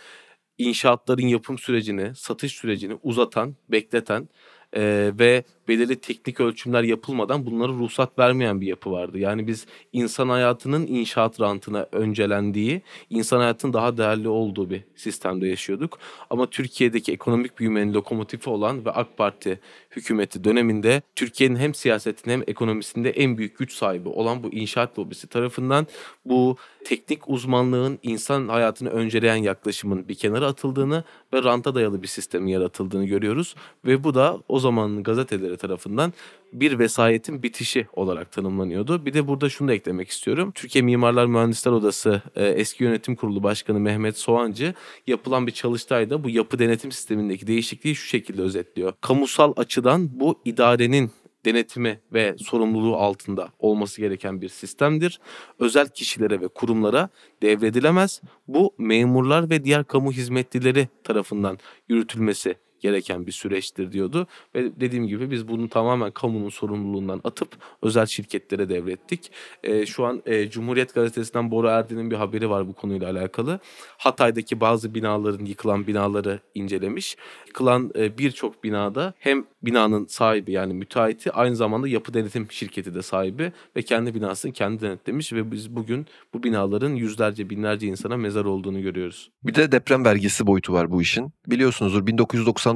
inşaatların 0.57 1.27
yapım 1.27 1.57
sürecini, 1.57 2.15
satış 2.15 2.53
sürecini 2.53 2.97
uzatan, 3.03 3.55
bekleten 3.69 4.29
eee, 4.75 5.19
ve 5.19 5.43
belirli 5.69 5.95
teknik 5.95 6.39
ölçümler 6.39 6.83
yapılmadan 6.83 7.45
bunlara 7.45 7.71
ruhsat 7.71 8.19
vermeyen 8.19 8.61
bir 8.61 8.67
yapı 8.67 8.91
vardı. 8.91 9.19
Yani 9.19 9.47
biz 9.47 9.65
insan 9.93 10.29
hayatının 10.29 10.87
inşaat 10.87 11.41
rantına 11.41 11.87
öncelendiği, 11.91 12.81
insan 13.09 13.39
hayatının 13.39 13.73
daha 13.73 13.97
değerli 13.97 14.27
olduğu 14.27 14.69
bir 14.69 14.83
sistemde 14.95 15.47
yaşıyorduk. 15.47 15.99
Ama 16.29 16.49
Türkiye'deki 16.49 17.11
ekonomik 17.11 17.59
büyümenin 17.59 17.93
lokomotifi 17.93 18.49
olan 18.49 18.85
ve 18.85 18.91
AK 18.91 19.17
Parti 19.17 19.59
hükümeti 19.91 20.43
döneminde 20.43 21.01
Türkiye'nin 21.15 21.55
hem 21.55 21.73
siyasetinde 21.73 22.33
hem 22.33 22.43
ekonomisinde 22.47 23.09
en 23.09 23.37
büyük 23.37 23.57
güç 23.57 23.73
sahibi 23.73 24.09
olan 24.09 24.43
bu 24.43 24.53
inşaat 24.53 24.99
lobisi 24.99 25.27
tarafından 25.27 25.87
bu 26.25 26.57
teknik 26.85 27.29
uzmanlığın 27.29 27.99
insan 28.03 28.47
hayatını 28.47 28.89
önceleyen 28.89 29.35
yaklaşımın 29.35 30.07
bir 30.07 30.15
kenara 30.15 30.47
atıldığını 30.47 31.03
ve 31.33 31.43
ranta 31.43 31.75
dayalı 31.75 32.01
bir 32.01 32.07
sistemin 32.07 32.47
yaratıldığını 32.47 33.05
görüyoruz. 33.05 33.55
Ve 33.85 34.03
bu 34.03 34.13
da 34.13 34.39
o 34.47 34.59
zamanın 34.59 35.03
gazeteleri 35.03 35.57
tarafından 35.59 36.13
bir 36.53 36.79
vesayetin 36.79 37.43
bitişi 37.43 37.87
olarak 37.93 38.31
tanımlanıyordu. 38.31 39.05
Bir 39.05 39.13
de 39.13 39.27
burada 39.27 39.49
şunu 39.49 39.67
da 39.67 39.73
eklemek 39.73 40.09
istiyorum. 40.09 40.51
Türkiye 40.55 40.81
Mimarlar 40.81 41.25
Mühendisler 41.25 41.71
Odası 41.71 42.21
e, 42.35 42.45
eski 42.45 42.83
yönetim 42.83 43.15
kurulu 43.15 43.43
başkanı 43.43 43.79
Mehmet 43.79 44.17
Soğancı 44.17 44.73
yapılan 45.07 45.47
bir 45.47 45.51
çalıştayda 45.51 46.23
bu 46.23 46.29
yapı 46.29 46.59
denetim 46.59 46.91
sistemindeki 46.91 47.47
değişikliği 47.47 47.95
şu 47.95 48.07
şekilde 48.07 48.41
özetliyor. 48.41 48.93
Kamusal 49.01 49.53
açıdan 49.57 50.19
bu 50.19 50.41
idarenin 50.45 51.11
denetimi 51.45 51.99
ve 52.13 52.35
sorumluluğu 52.37 52.95
altında 52.95 53.49
olması 53.59 54.01
gereken 54.01 54.41
bir 54.41 54.49
sistemdir. 54.49 55.19
Özel 55.59 55.89
kişilere 55.89 56.41
ve 56.41 56.47
kurumlara 56.47 57.09
devredilemez. 57.41 58.21
Bu 58.47 58.73
memurlar 58.77 59.49
ve 59.49 59.63
diğer 59.63 59.83
kamu 59.83 60.11
hizmetlileri 60.11 60.87
tarafından 61.03 61.57
yürütülmesi 61.89 62.55
gereken 62.81 63.27
bir 63.27 63.31
süreçtir 63.31 63.91
diyordu. 63.91 64.27
Ve 64.55 64.79
dediğim 64.79 65.07
gibi 65.07 65.31
biz 65.31 65.47
bunu 65.47 65.69
tamamen 65.69 66.11
kamunun 66.11 66.49
sorumluluğundan 66.49 67.21
atıp 67.23 67.49
özel 67.81 68.05
şirketlere 68.05 68.69
devrettik. 68.69 69.31
Ee, 69.63 69.85
şu 69.85 70.05
an 70.05 70.21
e, 70.25 70.49
Cumhuriyet 70.49 70.95
Gazetesi'nden 70.95 71.51
Bora 71.51 71.71
Erdin'in 71.71 72.11
bir 72.11 72.15
haberi 72.15 72.49
var 72.49 72.67
bu 72.67 72.73
konuyla 72.73 73.11
alakalı. 73.11 73.59
Hatay'daki 73.97 74.61
bazı 74.61 74.95
binaların 74.95 75.45
yıkılan 75.45 75.87
binaları 75.87 76.39
incelemiş. 76.55 77.17
Yıkılan 77.47 77.91
e, 77.95 78.17
birçok 78.17 78.63
binada 78.63 79.13
hem 79.19 79.45
binanın 79.61 80.05
sahibi 80.05 80.51
yani 80.51 80.73
müteahhiti 80.73 81.31
aynı 81.31 81.55
zamanda 81.55 81.87
yapı 81.87 82.13
denetim 82.13 82.51
şirketi 82.51 82.95
de 82.95 83.01
sahibi 83.01 83.51
ve 83.75 83.81
kendi 83.81 84.15
binasını 84.15 84.51
kendi 84.51 84.81
denetlemiş 84.81 85.33
ve 85.33 85.51
biz 85.51 85.75
bugün 85.75 86.05
bu 86.33 86.43
binaların 86.43 86.89
yüzlerce 86.89 87.49
binlerce 87.49 87.87
insana 87.87 88.17
mezar 88.17 88.45
olduğunu 88.45 88.81
görüyoruz. 88.81 89.31
Bir 89.43 89.55
de 89.55 89.71
deprem 89.71 90.05
vergisi 90.05 90.47
boyutu 90.47 90.73
var 90.73 90.91
bu 90.91 91.01
işin. 91.01 91.33
Biliyorsunuzdur 91.47 92.07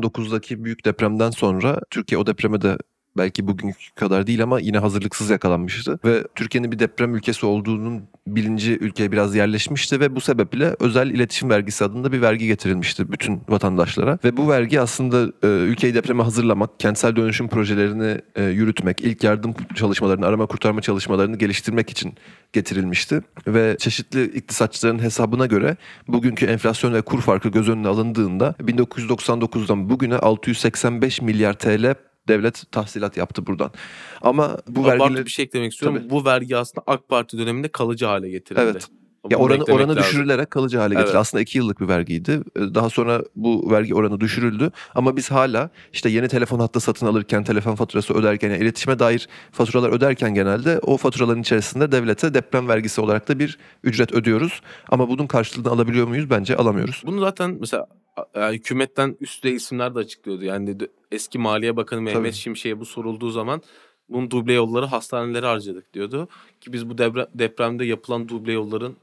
1999'daki 0.02 0.64
büyük 0.64 0.86
depremden 0.86 1.30
sonra 1.32 1.80
Türkiye 1.90 2.20
o 2.20 2.28
depreme 2.28 2.62
de 2.62 2.78
belki 3.18 3.48
bugünkü 3.48 3.94
kadar 3.96 4.28
değil 4.28 4.44
ama 4.44 4.60
yine 4.60 4.78
hazırlıksız 4.78 5.30
yakalanmıştı. 5.30 6.00
Ve 6.06 6.24
Türkiye'nin 6.36 6.72
bir 6.72 6.80
deprem 6.80 7.16
ülkesi 7.16 7.46
olduğunun 7.46 8.04
bilinci 8.28 8.78
ülkeye 8.78 9.12
biraz 9.12 9.36
yerleşmişti 9.36 10.00
ve 10.00 10.16
bu 10.16 10.22
sebeple 10.22 10.76
özel 10.80 11.10
iletişim 11.10 11.50
vergisi 11.50 11.84
adında 11.84 12.12
bir 12.12 12.22
vergi 12.22 12.48
getirilmişti 12.48 13.12
bütün 13.12 13.42
vatandaşlara. 13.50 14.20
Ve 14.24 14.38
bu 14.38 14.50
vergi 14.50 14.82
aslında 14.82 15.32
e, 15.44 15.48
ülkeyi 15.48 15.94
depreme 15.96 16.24
hazırlamak, 16.24 16.80
kentsel 16.80 17.16
dönüşüm 17.16 17.48
projelerini 17.48 18.22
e, 18.36 18.44
yürütmek, 18.44 19.02
ilk 19.02 19.24
yardım 19.24 19.54
çalışmalarını, 19.76 20.26
arama 20.26 20.46
kurtarma 20.46 20.82
çalışmalarını 20.82 21.38
geliştirmek 21.38 21.90
için 21.90 22.14
getirilmişti. 22.54 23.22
Ve 23.48 23.76
çeşitli 23.80 24.24
iktisatçıların 24.24 25.00
hesabına 25.00 25.46
göre 25.46 25.78
bugünkü 26.08 26.46
enflasyon 26.46 26.94
ve 26.94 27.02
kur 27.02 27.22
farkı 27.22 27.50
göz 27.50 27.70
önüne 27.70 27.88
alındığında 27.88 28.56
1999'dan 28.60 29.90
bugüne 29.90 30.16
685 30.16 31.22
milyar 31.22 31.54
TL 31.54 31.96
devlet 32.28 32.72
tahsilat 32.72 33.18
yaptı 33.18 33.48
buradan. 33.48 33.72
Ama 34.22 34.58
bu 34.68 34.86
vergiler 34.86 35.26
bir 35.26 35.32
şey 35.32 35.46
eklemek 35.46 35.72
istiyorum. 35.74 35.98
Tabii. 36.00 36.10
Bu 36.10 36.26
vergi 36.26 36.58
aslında 36.58 36.84
AK 36.88 37.10
Parti 37.10 37.38
döneminde 37.38 37.68
kalıcı 37.68 38.06
hale 38.06 38.30
getirildi. 38.30 38.62
Evet. 38.64 38.88
ya 39.32 39.40
Bunu 39.40 39.46
oranı 39.46 39.64
oranı 39.64 39.96
lazım. 39.96 40.04
düşürülerek 40.04 40.52
kalıcı 40.52 40.78
hale 40.78 40.90
getirildi. 40.94 41.10
Evet. 41.10 41.20
Aslında 41.22 41.42
iki 41.42 41.58
yıllık 41.58 41.80
bir 41.80 41.88
vergiydi. 41.88 42.42
Ee, 42.56 42.60
Daha 42.60 42.90
sonra 42.90 43.22
bu 43.36 43.72
vergi 43.72 43.96
oranı 43.96 44.20
düşürüldü. 44.20 44.72
Ama 44.96 45.18
biz 45.18 45.32
hala 45.32 45.70
işte 45.94 46.10
yeni 46.10 46.28
telefon 46.28 46.60
hattı 46.60 46.80
satın 46.80 47.06
alırken, 47.06 47.44
telefon 47.44 47.76
faturası 47.76 48.14
öderken, 48.14 48.50
yani 48.50 48.64
iletişime 48.64 49.00
dair 49.00 49.28
faturalar 49.52 49.90
öderken 49.90 50.34
genelde 50.34 50.80
o 50.80 50.98
faturaların 50.98 51.42
içerisinde 51.42 51.92
devlete 51.92 52.34
deprem 52.34 52.68
vergisi 52.68 53.02
olarak 53.02 53.28
da 53.30 53.40
bir 53.40 53.58
ücret 53.84 54.14
ödüyoruz. 54.14 54.62
Ama 54.90 55.10
bunun 55.10 55.28
karşılığını 55.28 55.72
alabiliyor 55.74 56.08
muyuz? 56.08 56.30
Bence 56.30 56.56
alamıyoruz. 56.56 57.04
Bunu 57.06 57.20
zaten 57.20 57.58
mesela 57.60 57.88
e, 58.36 58.52
hükümetten 58.52 59.18
üst 59.22 59.44
düzey 59.44 59.56
isimler 59.56 59.96
de 59.96 60.00
açıklıyordu. 60.00 60.46
Yani 60.46 60.68
dedi, 60.68 60.88
eski 61.12 61.40
Maliye 61.40 61.76
Bakanı 61.76 62.02
Mehmet 62.02 62.22
Tabii. 62.22 62.34
Şimşek'e 62.34 62.80
bu 62.80 62.86
sorulduğu 62.86 63.30
zaman 63.30 63.62
bunun 64.10 64.32
duble 64.32 64.54
yolları 64.54 64.86
hastanelere 64.86 65.46
harcadık 65.46 65.94
diyordu. 65.94 66.28
Ki 66.62 66.74
biz 66.74 66.90
bu 66.90 66.94
depre- 66.94 67.28
depremde 67.36 67.86
yapılan 67.86 68.30
duble 68.30 68.52
yolların 68.52 68.96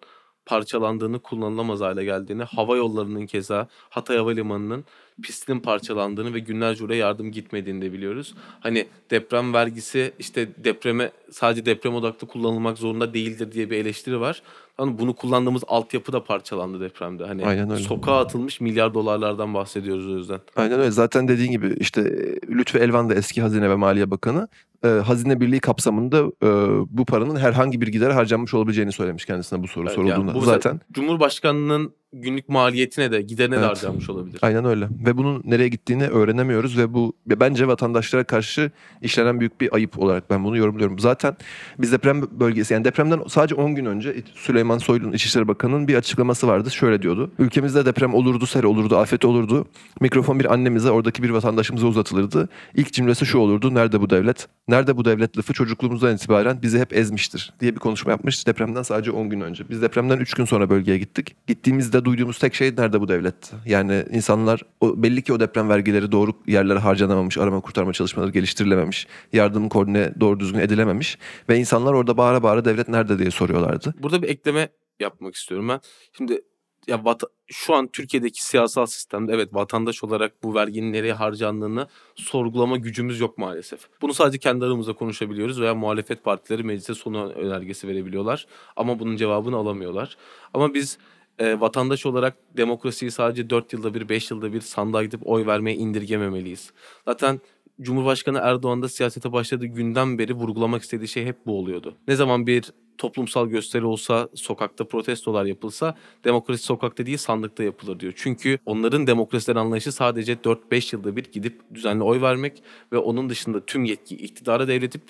parçalandığını, 0.47 1.19
kullanılamaz 1.19 1.81
hale 1.81 2.05
geldiğini, 2.05 2.43
hava 2.43 2.77
yollarının 2.77 3.27
keza 3.27 3.69
Hatay 3.91 4.17
Havalimanı'nın 4.17 4.85
pistinin 5.23 5.61
parçalandığını 5.61 6.35
ve 6.35 6.39
günlerce 6.39 6.85
oraya 6.85 6.97
yardım 6.97 7.33
gitmediğini 7.33 7.83
de 7.83 7.93
biliyoruz. 7.93 8.35
Hani 8.61 8.87
deprem 9.11 9.55
vergisi 9.55 10.13
işte 10.19 10.49
depreme 10.65 11.11
sadece 11.31 11.67
deprem 11.67 11.95
odaklı 11.95 12.27
kullanılmak 12.29 12.79
zorunda 12.79 13.15
değildir 13.15 13.53
diye 13.53 13.71
bir 13.71 13.77
eleştiri 13.77 14.21
var. 14.21 14.43
Hani 14.81 14.99
bunu 14.99 15.15
kullandığımız 15.15 15.63
altyapı 15.69 16.13
da 16.13 16.25
parçalandı 16.25 16.81
depremde. 16.81 17.27
Hani 17.27 17.47
Aynen 17.47 17.71
öyle. 17.71 17.83
sokağa 17.83 18.19
atılmış 18.19 18.61
milyar 18.61 18.95
dolarlardan 18.95 19.55
bahsediyoruz 19.55 20.07
o 20.09 20.17
yüzden. 20.17 20.41
Aynen 20.57 20.81
öyle. 20.81 20.91
Zaten 20.91 21.29
dediğin 21.29 21.51
gibi 21.51 21.77
işte 21.81 22.01
e, 22.01 22.53
Lütfü 22.55 22.79
Elvan 22.79 23.11
da 23.11 23.15
eski 23.15 23.43
Hazine 23.43 23.71
ve 23.71 23.75
Maliye 23.77 24.11
Bakanı 24.11 24.49
e, 24.85 24.89
Hazine 24.89 25.41
Birliği 25.41 25.61
kapsamında 25.61 26.19
e, 26.19 26.49
bu 26.91 27.05
paranın 27.05 27.37
herhangi 27.37 27.81
bir 27.81 27.89
gidere 27.89 28.13
harcanmış 28.13 28.55
olabileceğini 28.55 28.93
söylemiş 28.93 29.25
kendisine 29.25 29.63
bu 29.63 29.69
soru 29.69 29.85
Evet, 29.85 29.95
sorulduğunda. 29.95 30.31
yani 30.31 30.35
bu 30.35 30.41
Zaten 30.41 30.81
Cumhurbaşkanının 30.93 31.93
günlük 32.13 32.49
maliyetine 32.49 33.13
de 33.13 33.23
giderine 33.23 33.55
de 33.55 33.59
Evet. 33.59 33.69
harcanmış 33.69 34.11
olabilir. 34.11 34.39
aynen 34.43 34.65
öyle. 34.65 34.89
Ve 35.07 35.17
bunun 35.17 35.43
nereye 35.45 35.69
gittiğini 35.69 36.07
öğrenemiyoruz 36.07 36.79
ve 36.79 36.95
bu 36.95 37.13
bence 37.27 37.67
vatandaşlara 37.69 38.25
karşı 38.25 38.71
işlenen 39.03 39.41
büyük 39.41 39.61
bir 39.61 39.75
ayıp 39.75 39.99
olarak 39.99 40.31
ben 40.31 40.45
bunu 40.45 40.57
yorumluyorum. 40.57 40.99
Zaten 40.99 41.37
biz 41.79 41.93
deprem 41.93 42.23
bölgesi 42.41 42.75
yani 42.75 42.85
depremden 42.85 43.21
sadece 43.29 43.55
10 43.55 43.75
gün 43.75 43.85
önce 43.85 44.17
Süleyman 44.35 44.79
Soylu'nun 44.79 45.13
İçişleri 45.13 45.49
Bakanı'nın 45.49 45.89
bir 45.89 45.95
açıklaması 45.95 46.47
vardı. 46.49 46.71
Şöyle 46.71 47.03
diyordu. 47.03 47.31
Ülkemizde 47.39 47.87
deprem 47.87 48.15
olurdu, 48.15 48.47
sel 48.47 48.65
olurdu, 48.65 48.97
afet 48.97 49.25
olurdu. 49.25 49.67
Mikrofon 50.01 50.41
bir 50.41 50.53
annemize, 50.53 50.91
oradaki 50.91 51.23
bir 51.23 51.31
vatandaşımıza 51.31 51.87
uzatılırdı. 51.87 52.49
İlk 52.75 52.93
cümlesi 52.93 53.27
şu 53.27 53.39
olurdu. 53.39 53.75
Nerede 53.75 54.01
bu 54.01 54.11
devlet? 54.11 54.49
Nerede 54.69 54.97
bu 54.97 55.05
devlet 55.05 55.39
lafı 55.39 55.53
çocukluğumuzdan 55.53 56.15
itibaren 56.15 56.63
bizi 56.63 56.79
hep 56.79 56.93
ezmiştir 56.97 57.53
diye 57.61 57.75
bir 57.75 57.81
konuşma 57.81 58.11
yapmış 58.13 58.47
depremden 58.47 58.83
sadece 58.83 59.11
10 59.11 59.31
gün 59.31 59.41
önce. 59.41 59.65
Biz 59.71 59.83
depremden 59.83 60.19
3 60.19 60.35
gün 60.35 60.45
sonra 60.45 60.71
bölgeye 60.71 60.99
gittik. 60.99 61.37
Gittiğimizde 61.47 62.00
duyduğumuz 62.05 62.39
tek 62.39 62.55
şey 62.55 62.77
nerede 62.77 63.01
bu 63.01 63.09
devlet? 63.09 63.53
Yani 63.67 64.05
insanlar 64.11 64.63
o, 64.81 65.03
belli 65.03 65.23
ki 65.23 65.33
o 65.33 65.41
deprem 65.41 65.69
vergileri 65.69 66.13
doğru 66.13 66.33
yerlere 66.47 66.79
harcanamamış, 66.79 67.39
arama 67.39 67.61
kurtarma 67.61 67.93
çalışmaları 67.93 68.31
geliştirilememiş, 68.31 69.07
yardım 69.33 69.69
koordine 69.69 70.13
doğru 70.21 70.41
düzgün 70.41 70.61
edilememiş 70.61 71.19
ve 71.49 71.59
insanlar 71.59 71.93
orada 71.93 72.17
bağıra 72.17 72.43
bağıra 72.43 72.65
devlet 72.65 72.89
nerede 72.89 73.19
diye 73.19 73.31
soruyorlardı. 73.31 73.95
Burada 73.99 74.23
bir 74.23 74.29
ekleme 74.29 74.69
yapmak 75.01 75.35
istiyorum 75.35 75.69
ben. 75.69 75.81
Şimdi 76.13 76.41
ya 76.87 76.97
vata- 77.05 77.29
şu 77.47 77.75
an 77.75 77.89
Türkiye'deki 77.89 78.45
siyasal 78.45 78.87
sistemde 78.87 79.33
evet 79.33 79.55
vatandaş 79.55 80.05
olarak 80.05 80.43
bu 80.43 80.55
verginin 80.55 80.93
nereye 80.93 81.13
harcandığını 81.13 81.87
sorgulama 82.15 82.77
gücümüz 82.77 83.21
yok 83.21 83.39
maalesef. 83.39 83.81
Bunu 84.03 84.15
sadece 84.15 84.39
kendi 84.39 84.65
aramızda 84.65 84.93
konuşabiliyoruz 84.93 85.61
veya 85.61 85.75
muhalefet 85.75 86.25
partileri 86.25 86.63
meclise 86.63 86.95
sonu 86.95 87.33
önergesi 87.33 87.89
verebiliyorlar 87.89 88.47
ama 88.77 88.99
bunun 88.99 89.17
cevabını 89.17 89.57
alamıyorlar. 89.57 90.17
Ama 90.55 90.75
biz 90.75 90.99
e, 91.41 91.61
vatandaş 91.61 92.07
olarak 92.07 92.37
demokrasiyi 92.57 93.11
sadece 93.11 93.51
4 93.51 93.73
yılda 93.73 93.95
bir 93.95 94.09
5 94.09 94.31
yılda 94.31 94.53
bir 94.53 94.61
sandığa 94.61 95.05
gidip 95.05 95.21
oy 95.25 95.47
vermeye 95.47 95.77
indirgememeliyiz. 95.77 96.73
Zaten 97.05 97.41
Cumhurbaşkanı 97.81 98.39
Erdoğan 98.43 98.83
da 98.83 98.89
siyasete 98.89 99.33
başladığı 99.33 99.67
günden 99.67 100.19
beri 100.19 100.35
vurgulamak 100.35 100.83
istediği 100.83 101.09
şey 101.09 101.25
hep 101.25 101.47
bu 101.47 101.59
oluyordu. 101.59 101.97
Ne 102.09 102.17
zaman 102.17 102.47
bir 102.47 102.73
toplumsal 102.99 103.47
gösteri 103.47 103.85
olsa, 103.85 104.29
sokakta 104.35 104.89
protestolar 104.89 105.45
yapılsa 105.45 105.95
demokrasi 106.25 106.63
sokakta 106.63 107.07
değil 107.07 107.19
sandıkta 107.19 107.63
yapılır 107.63 108.01
diyor. 108.01 108.13
Çünkü 108.17 108.59
onların 108.67 109.07
demokrasiden 109.07 109.57
anlayışı 109.57 109.93
sadece 109.93 110.33
4-5 110.33 110.97
yılda 110.97 111.17
bir 111.17 111.25
gidip 111.25 111.61
düzenli 111.75 112.03
oy 112.03 112.21
vermek 112.21 112.63
ve 112.93 112.99
onun 112.99 113.31
dışında 113.31 113.67
tüm 113.67 113.85
yetki 113.85 114.17
iktidara 114.17 114.69
devredip 114.69 115.03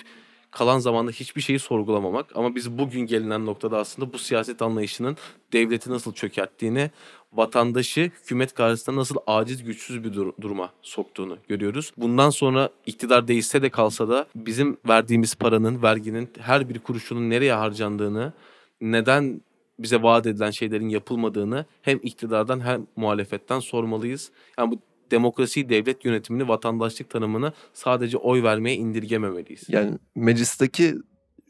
kalan 0.51 0.79
zamanda 0.79 1.11
hiçbir 1.11 1.41
şeyi 1.41 1.59
sorgulamamak. 1.59 2.35
Ama 2.35 2.55
biz 2.55 2.77
bugün 2.77 3.01
gelinen 3.01 3.45
noktada 3.45 3.77
aslında 3.77 4.13
bu 4.13 4.17
siyaset 4.17 4.61
anlayışının 4.61 5.17
devleti 5.53 5.91
nasıl 5.91 6.13
çökerttiğini, 6.13 6.91
vatandaşı 7.33 8.01
hükümet 8.01 8.53
karşısında 8.53 8.95
nasıl 8.95 9.15
aciz 9.27 9.63
güçsüz 9.63 10.03
bir 10.03 10.13
dur- 10.13 10.33
duruma 10.41 10.69
soktuğunu 10.81 11.37
görüyoruz. 11.47 11.91
Bundan 11.97 12.29
sonra 12.29 12.69
iktidar 12.85 13.27
değişse 13.27 13.61
de 13.61 13.69
kalsa 13.69 14.09
da 14.09 14.27
bizim 14.35 14.77
verdiğimiz 14.87 15.35
paranın, 15.35 15.81
verginin 15.81 16.29
her 16.39 16.69
bir 16.69 16.79
kuruşunun 16.79 17.29
nereye 17.29 17.53
harcandığını, 17.53 18.33
neden 18.81 19.41
bize 19.79 20.03
vaat 20.03 20.27
edilen 20.27 20.51
şeylerin 20.51 20.89
yapılmadığını 20.89 21.65
hem 21.81 21.99
iktidardan 22.03 22.59
hem 22.59 22.87
muhalefetten 22.95 23.59
sormalıyız. 23.59 24.31
Yani 24.57 24.71
bu 24.71 24.79
demokrasi, 25.11 25.69
devlet 25.69 26.05
yönetimini, 26.05 26.47
vatandaşlık 26.47 27.09
tanımını 27.09 27.53
sadece 27.73 28.17
oy 28.17 28.43
vermeye 28.43 28.75
indirgememeliyiz. 28.75 29.63
Yani 29.69 29.97
meclisteki 30.15 30.95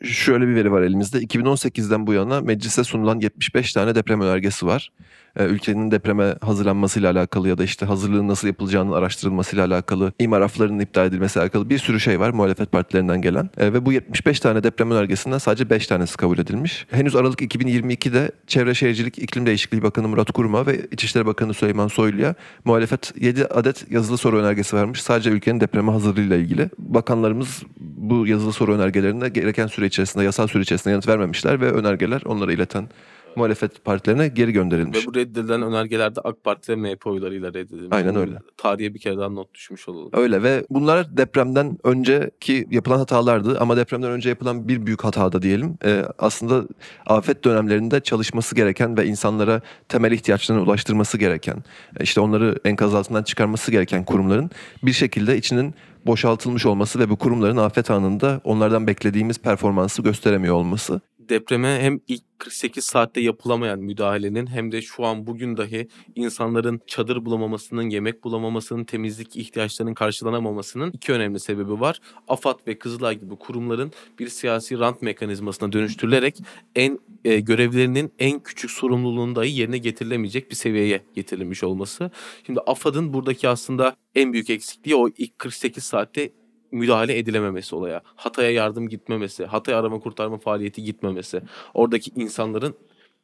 şöyle 0.04 0.48
bir 0.48 0.56
veri 0.56 0.72
var 0.72 0.82
elimizde. 0.82 1.18
2018'den 1.18 2.08
bu 2.08 2.14
yana 2.14 2.42
meclise 2.42 2.84
sunulan 2.84 3.20
75 3.20 3.74
tane 3.74 3.96
deprem 3.96 4.22
önergesi 4.22 4.66
var. 4.66 4.92
Ee, 5.36 5.44
ülkenin 5.44 5.92
depreme 5.92 6.36
hazırlanmasıyla 6.42 7.12
alakalı 7.12 7.50
ya 7.50 7.58
da 7.58 7.64
işte 7.64 7.86
hazırlığın 7.86 8.28
nasıl 8.28 8.48
yapılacağının 8.48 8.92
araştırılmasıyla 8.92 9.66
alakalı, 9.66 10.14
imar 10.20 10.42
aflarının 10.42 10.80
iptal 10.80 11.06
edilmesiyle 11.06 11.44
alakalı 11.44 11.70
bir 11.70 11.78
sürü 11.78 12.00
şey 12.00 12.20
var 12.20 12.30
muhalefet 12.30 12.72
partilerinden 12.72 13.22
gelen. 13.22 13.50
Ee, 13.58 13.74
ve 13.74 13.86
bu 13.86 13.94
75 13.94 14.40
tane 14.40 14.64
deprem 14.64 14.92
önergesinden 14.92 15.38
sadece 15.38 15.70
5 15.70 15.88
tanesi 15.88 16.18
kabul 16.18 16.38
edilmiş. 16.38 16.88
Henüz 16.92 17.16
Aralık 17.16 17.42
2022'de 17.42 18.32
Çevre 18.48 18.74
Şehircilik 18.74 19.20
İklim 19.20 19.46
Değişikliği 19.46 19.84
Bakanı 19.84 20.08
Murat 20.08 20.32
Kurum'a 20.32 20.66
ve 20.66 20.88
İçişleri 20.92 21.26
Bakanı 21.26 21.54
Süleyman 21.54 21.88
Soylu'ya 21.88 22.36
muhalefet 22.66 23.14
7 23.22 23.46
adet 23.46 23.92
yazılı 23.92 24.18
soru 24.18 24.40
önergesi 24.40 24.76
vermiş. 24.76 25.02
Sadece 25.02 25.30
ülkenin 25.30 25.60
depreme 25.60 25.92
hazırlığıyla 25.92 26.38
ilgili. 26.38 26.70
Bakanlarımız 26.78 27.64
bu 27.80 28.28
yazılı 28.28 28.54
soru 28.54 28.74
önergelerine 28.74 29.30
gereken 29.30 29.68
süre 29.68 29.86
içerisinde, 29.92 30.24
yasal 30.24 30.48
süre 30.48 30.64
içerisinde 30.64 30.92
yanıt 30.92 31.08
vermemişler 31.08 31.62
ve 31.62 31.72
önergeler 31.72 32.22
onlara 32.26 32.54
ileten 32.54 32.90
muhalefet 33.36 33.86
partilerine 33.86 34.28
geri 34.28 34.52
gönderilmiş. 34.52 35.04
Ve 35.04 35.06
bu 35.06 35.16
reddedilen 35.16 35.62
önergelerde 35.62 36.22
AK 36.24 36.44
Parti 36.44 36.72
ve 36.72 36.76
MHP 36.76 37.08
oylarıyla 37.08 37.50
reddedilmiş. 37.50 37.88
Aynen 37.92 38.16
öyle. 38.16 38.40
Tarihe 38.58 38.94
bir 38.94 39.00
kere 39.00 39.18
daha 39.18 39.30
not 39.30 39.54
düşmüş 39.54 39.90
olalım. 39.90 40.10
Öyle 40.14 40.44
ve 40.44 40.66
bunlar 40.70 41.18
depremden 41.18 41.78
önceki 41.84 42.68
yapılan 42.72 42.98
hatalardı 42.98 43.60
ama 43.60 43.78
depremden 43.78 44.12
önce 44.12 44.30
yapılan 44.30 44.68
bir 44.68 44.86
büyük 44.86 45.04
hata 45.04 45.32
da 45.32 45.42
diyelim. 45.42 45.78
Ee, 45.86 46.06
aslında 46.20 46.68
afet 47.06 47.44
dönemlerinde 47.44 48.00
çalışması 48.00 48.56
gereken 48.56 48.98
ve 48.98 49.06
insanlara 49.06 49.62
temel 49.90 50.12
ihtiyaçlarını 50.12 50.64
ulaştırması 50.64 51.18
gereken, 51.18 51.64
e, 52.00 52.04
işte 52.04 52.22
onları 52.22 52.60
enkaz 52.66 52.94
altından 52.94 53.24
çıkarması 53.24 53.72
gereken 53.72 54.06
kurumların 54.06 54.52
bir 54.84 54.94
şekilde 54.94 55.38
içinin 55.38 55.76
boşaltılmış 56.06 56.66
olması 56.66 57.00
ve 57.00 57.10
bu 57.10 57.16
kurumların 57.16 57.58
afet 57.58 57.92
anında 57.92 58.42
onlardan 58.44 58.88
beklediğimiz 58.88 59.40
performansı 59.40 60.02
gösteremiyor 60.02 60.56
olması. 60.56 61.02
Depreme 61.30 61.80
hem 61.82 62.00
ilk 62.08 62.24
48 62.38 62.86
saatte 62.86 63.22
yapılamayan 63.22 63.80
müdahalenin 63.80 64.48
hem 64.48 64.72
de 64.72 64.82
şu 64.82 65.06
an 65.06 65.28
bugün 65.28 65.58
dahi 65.58 65.88
insanların 66.16 66.82
çadır 66.88 67.26
bulamamasının, 67.26 67.90
yemek 67.90 68.24
bulamamasının, 68.24 68.84
temizlik 68.84 69.36
ihtiyaçlarının 69.36 69.94
karşılanamamasının 69.94 70.92
iki 70.92 71.12
önemli 71.12 71.40
sebebi 71.40 71.80
var. 71.80 72.00
AFAD 72.28 72.68
ve 72.68 72.80
Kızılay 72.80 73.20
gibi 73.20 73.36
kurumların 73.36 73.92
bir 74.20 74.28
siyasi 74.28 74.80
rant 74.80 75.02
mekanizmasına 75.02 75.72
dönüştürülerek 75.72 76.38
en 76.76 77.00
e, 77.26 77.40
görevlerinin 77.40 78.14
en 78.20 78.40
küçük 78.40 78.72
sorumluluğunu 78.72 79.36
dahi 79.36 79.60
yerine 79.60 79.78
getirilemeyecek 79.78 80.50
bir 80.50 80.56
seviyeye 80.56 81.02
getirilmiş 81.16 81.64
olması. 81.64 82.12
Şimdi 82.46 82.60
AFAD'ın 82.60 83.14
buradaki 83.14 83.50
aslında 83.50 83.96
en 84.16 84.34
büyük 84.34 84.50
eksikliği 84.50 84.96
o 84.96 85.10
ilk 85.18 85.40
48 85.40 85.84
saatte 85.84 86.32
müdahale 86.72 87.18
edilememesi 87.18 87.76
olaya. 87.76 88.02
Hatay'a 88.16 88.52
yardım 88.52 88.90
gitmemesi, 88.90 89.46
Hatay 89.46 89.76
arama 89.76 90.00
kurtarma 90.00 90.38
faaliyeti 90.38 90.84
gitmemesi. 90.84 91.42
Oradaki 91.74 92.12
insanların 92.16 92.76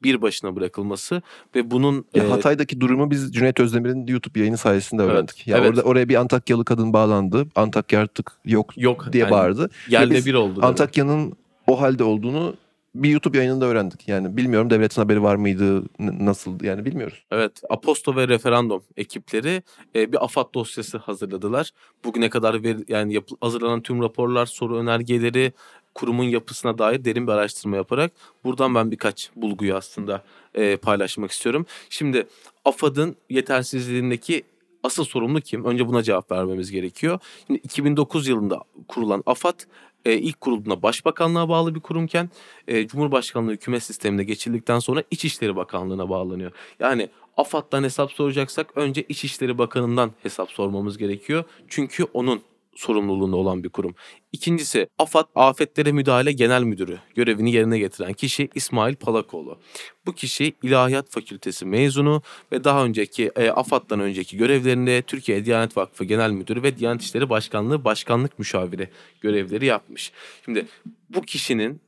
bir 0.04 0.22
başına 0.22 0.56
bırakılması 0.56 1.22
ve 1.56 1.72
bunun 1.72 2.06
Ya 2.14 2.24
e, 2.24 2.28
Hatay'daki 2.28 2.82
durumu 2.82 3.12
biz 3.12 3.34
Cüneyt 3.34 3.60
Özdemir'in 3.60 4.08
YouTube 4.08 4.40
yayını 4.40 4.58
sayesinde 4.58 5.04
Evet, 5.04 5.14
öğrendik. 5.14 5.48
Ya 5.48 5.58
evet. 5.58 5.70
orada 5.70 5.82
oraya 5.82 6.10
bir 6.10 6.16
Antakyalı 6.16 6.66
kadın 6.66 6.94
bağlandı. 6.94 7.48
Antakya 7.56 8.02
artık 8.02 8.32
yok 8.46 8.78
yok 8.78 9.14
diye 9.14 9.24
yani 9.24 9.32
bağırdı. 9.32 9.70
yerle 9.90 10.26
bir 10.26 10.34
oldu. 10.34 10.60
Antakya'nın 10.64 11.34
o 11.68 11.82
halde 11.82 12.04
olduğunu 12.04 12.56
bir 13.04 13.10
YouTube 13.10 13.38
yayınında 13.38 13.66
öğrendik. 13.66 14.08
Yani 14.08 14.38
bilmiyorum 14.38 14.70
devletin 14.70 15.02
haberi 15.02 15.24
var 15.24 15.36
mıydı, 15.36 15.84
nasıl 16.00 16.64
yani 16.64 16.86
bilmiyoruz. 16.86 17.24
Evet, 17.32 17.62
Aposto 17.70 18.16
ve 18.16 18.28
Referandum 18.28 18.84
ekipleri 18.98 19.64
e, 19.96 20.12
bir 20.12 20.24
AFAD 20.24 20.54
dosyası 20.54 20.98
hazırladılar. 20.98 21.72
Bugüne 22.06 22.30
kadar 22.30 22.64
ver, 22.64 22.78
yani 22.88 23.14
yapı- 23.14 23.36
hazırlanan 23.42 23.82
tüm 23.82 24.02
raporlar, 24.02 24.46
soru 24.46 24.78
önergeleri, 24.78 25.54
kurumun 25.96 26.24
yapısına 26.24 26.78
dair 26.78 27.06
derin 27.06 27.28
bir 27.28 27.32
araştırma 27.32 27.76
yaparak 27.76 28.12
buradan 28.44 28.76
ben 28.76 28.92
birkaç 28.92 29.30
bulguyu 29.36 29.76
aslında 29.76 30.24
e, 30.56 30.78
paylaşmak 30.78 31.32
istiyorum. 31.32 31.66
Şimdi 31.90 32.28
AFAD'ın 32.66 33.16
yetersizliğindeki 33.30 34.44
asıl 34.84 35.04
sorumlu 35.04 35.42
kim? 35.42 35.66
Önce 35.66 35.88
buna 35.88 36.04
cevap 36.04 36.32
vermemiz 36.32 36.72
gerekiyor. 36.72 37.20
Şimdi 37.48 37.60
2009 37.64 38.28
yılında 38.28 38.64
kurulan 38.88 39.24
AFAD 39.26 39.60
e, 40.06 40.14
ilk 40.14 40.42
kurulduğunda 40.42 40.82
Başbakanlığa 40.82 41.50
bağlı 41.50 41.76
bir 41.76 41.80
kurumken 41.80 42.30
e, 42.68 42.88
Cumhurbaşkanlığı 42.88 43.52
hükümet 43.52 43.84
sistemine 43.84 44.24
geçildikten 44.24 44.80
sonra 44.80 45.04
İçişleri 45.12 45.56
Bakanlığı'na 45.56 46.10
bağlanıyor. 46.10 46.52
Yani 46.80 47.10
AFAD'dan 47.38 47.84
hesap 47.84 48.12
soracaksak 48.12 48.78
önce 48.78 49.04
İçişleri 49.10 49.58
Bakanı'ndan 49.58 50.12
hesap 50.24 50.52
sormamız 50.52 50.98
gerekiyor. 50.98 51.44
Çünkü 51.68 52.04
onun 52.04 52.42
sorumluluğunda 52.78 53.36
olan 53.36 53.64
bir 53.64 53.70
kurum. 53.70 53.96
İkincisi 54.32 54.88
AFAD 55.00 55.26
Afetlere 55.36 55.92
Müdahale 55.92 56.32
Genel 56.32 56.64
Müdürü 56.64 57.00
görevini 57.16 57.52
yerine 57.52 57.80
getiren 57.80 58.14
kişi 58.14 58.50
İsmail 58.56 58.96
Palakoğlu. 58.96 59.60
Bu 60.06 60.14
kişi 60.14 60.54
İlahiyat 60.64 61.10
Fakültesi 61.10 61.66
mezunu 61.66 62.22
ve 62.52 62.64
daha 62.64 62.86
önceki 62.86 63.32
e, 63.36 63.50
AFAD'dan 63.50 64.00
önceki 64.00 64.38
görevlerinde 64.38 65.02
Türkiye 65.02 65.46
Diyanet 65.46 65.78
Vakfı 65.78 66.04
Genel 66.04 66.32
Müdürü 66.32 66.64
ve 66.64 66.78
Diyanet 66.78 67.02
İşleri 67.02 67.30
Başkanlığı 67.30 67.84
Başkanlık 67.84 68.40
Müşaviri 68.40 68.90
görevleri 69.22 69.66
yapmış. 69.66 70.12
Şimdi 70.46 70.66
bu 71.10 71.22
kişinin 71.22 71.82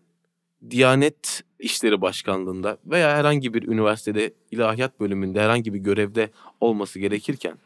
Diyanet 0.70 1.44
İşleri 1.60 2.02
Başkanlığında 2.02 2.78
veya 2.86 3.18
herhangi 3.18 3.54
bir 3.54 3.68
üniversitede 3.68 4.34
ilahiyat 4.52 5.00
bölümünde 5.00 5.42
herhangi 5.42 5.74
bir 5.74 5.80
görevde 5.80 6.30
olması 6.62 7.00
gerekirken 7.00 7.58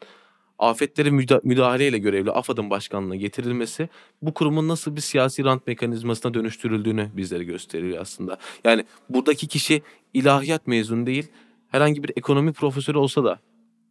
afetlere 0.60 1.10
müda- 1.10 1.42
müdahaleyle 1.44 1.98
görevli 1.98 2.32
AFAD'ın 2.32 2.70
başkanlığına 2.70 3.16
getirilmesi 3.16 3.90
bu 4.22 4.34
kurumun 4.34 4.68
nasıl 4.68 4.96
bir 4.96 5.02
siyasi 5.02 5.44
rant 5.44 5.68
mekanizmasına 5.68 6.34
dönüştürüldüğünü 6.34 7.10
bizlere 7.14 7.44
gösteriyor 7.44 8.02
aslında. 8.02 8.38
Yani 8.64 8.86
buradaki 9.10 9.48
kişi 9.48 9.82
ilahiyat 10.14 10.68
mezunu 10.68 11.06
değil 11.06 11.28
herhangi 11.68 12.04
bir 12.04 12.12
ekonomi 12.16 12.54
profesörü 12.54 12.98
olsa 12.98 13.24
da 13.24 13.40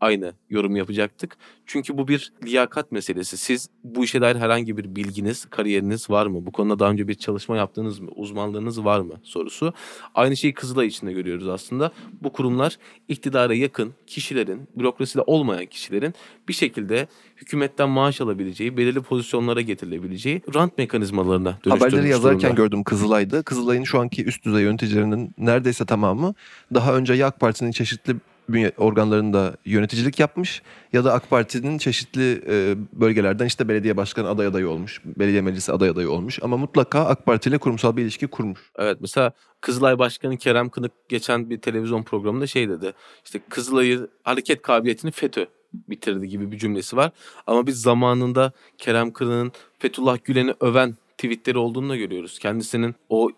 aynı 0.03 0.33
yorum 0.51 0.77
yapacaktık. 0.77 1.37
Çünkü 1.67 1.99
bu 1.99 2.09
bir 2.09 2.33
liyakat 2.45 2.93
meselesi. 2.93 3.37
Siz 3.37 3.69
bu 3.85 4.05
işe 4.05 4.21
dair 4.21 4.37
herhangi 4.37 4.77
bir 4.77 4.97
bilginiz, 4.97 5.45
kariyeriniz 5.45 6.11
var 6.11 6.27
mı? 6.27 6.47
Bu 6.47 6.53
konuda 6.53 6.79
daha 6.79 6.91
önce 6.91 7.09
bir 7.09 7.15
çalışma 7.15 7.57
yaptınız 7.57 8.01
mı? 8.01 8.11
Uzmanlığınız 8.17 8.85
var 8.85 9.01
mı? 9.01 9.15
Sorusu. 9.23 9.73
Aynı 10.15 10.37
şeyi 10.37 10.55
Kızılay 10.55 10.87
için 10.87 11.07
de 11.07 11.13
görüyoruz 11.13 11.49
aslında. 11.49 11.93
Bu 12.23 12.33
kurumlar 12.33 12.79
iktidara 13.09 13.55
yakın 13.55 13.95
kişilerin, 14.07 14.69
bürokraside 14.77 15.23
olmayan 15.23 15.67
kişilerin 15.67 16.15
bir 16.49 16.53
şekilde 16.53 17.09
hükümetten 17.37 17.89
maaş 17.89 18.21
alabileceği, 18.21 18.77
belirli 18.77 19.01
pozisyonlara 19.01 19.61
getirilebileceği 19.61 20.43
rant 20.55 20.79
mekanizmalarına 20.79 21.59
dönüştürülmüş 21.65 21.83
Haberleri 21.83 22.09
yazarken 22.09 22.41
durumda. 22.41 22.63
gördüm 22.63 22.85
Kızılay'da. 22.85 23.43
Kızılay'ın 23.43 23.85
şu 23.85 24.01
anki 24.01 24.25
üst 24.25 24.45
düzey 24.45 24.63
yöneticilerinin 24.63 25.35
neredeyse 25.39 25.87
tamamı 25.87 26.35
daha 26.75 26.97
önce 26.97 27.15
ya 27.15 27.27
AK 27.27 27.41
Parti'nin 27.41 27.73
çeşitli 27.73 28.17
bünye- 28.49 28.73
organlarında 28.77 29.57
yöneticilik 29.65 30.21
yapmış 30.21 30.63
ya 30.93 31.05
da 31.05 31.13
AK 31.13 31.31
Parti'nin 31.31 31.79
çeşitli 31.79 32.43
e, 32.49 32.77
bölgelerden 32.93 33.47
işte 33.47 33.69
belediye 33.69 33.97
başkanı 33.97 34.29
aday 34.29 34.47
adayı 34.47 34.69
olmuş, 34.69 35.01
belediye 35.05 35.41
meclisi 35.41 35.73
aday 35.73 35.89
adayı 35.89 36.11
olmuş 36.11 36.39
ama 36.43 36.57
mutlaka 36.57 37.05
AK 37.07 37.27
Parti 37.27 37.49
ile 37.49 37.59
kurumsal 37.59 37.97
bir 37.97 38.03
ilişki 38.03 38.27
kurmuş. 38.27 38.61
Evet 38.77 38.99
mesela 39.01 39.33
Kızılay 39.61 39.99
Başkanı 39.99 40.37
Kerem 40.37 40.69
Kınık 40.69 40.93
geçen 41.09 41.51
bir 41.51 41.61
televizyon 41.61 42.03
programında 42.03 42.47
şey 42.47 42.69
dedi. 42.69 42.93
İşte 43.25 43.41
Kızılay'ı 43.49 44.09
hareket 44.23 44.63
kabiliyetini 44.63 45.11
FETÖ 45.11 45.47
bitirdi 45.73 46.29
gibi 46.29 46.53
bir 46.53 46.59
cümlesi 46.59 46.97
var. 46.97 47.11
Ama 47.47 47.67
biz 47.67 47.83
zamanında 47.83 48.53
Kerem 48.79 49.13
Kınık'ın 49.13 49.53
Fethullah 49.79 50.19
Gülen'i 50.25 50.55
öven 50.61 50.97
tweetleri 51.19 51.59
olduğunu 51.59 51.89
da 51.89 51.97
görüyoruz. 51.97 52.39
Kendisinin 52.39 52.95
o 53.09 53.31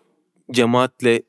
cemaatle, 0.51 1.21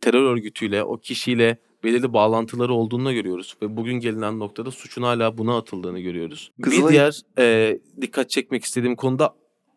terör 0.00 0.22
örgütüyle, 0.22 0.82
o 0.82 0.96
kişiyle 0.96 1.58
belirli 1.84 2.12
bağlantıları 2.12 2.74
olduğunu 2.74 3.14
görüyoruz. 3.14 3.56
Ve 3.62 3.76
bugün 3.76 3.94
gelinen 3.94 4.38
noktada 4.38 4.70
suçun 4.70 5.02
hala 5.02 5.38
buna 5.38 5.56
atıldığını 5.58 6.00
görüyoruz. 6.00 6.50
Bir 6.58 6.62
Kızılay- 6.64 6.90
diğer 6.92 7.20
e, 7.38 7.78
dikkat 8.00 8.30
çekmek 8.30 8.64
istediğim 8.64 8.96
konuda 8.96 9.34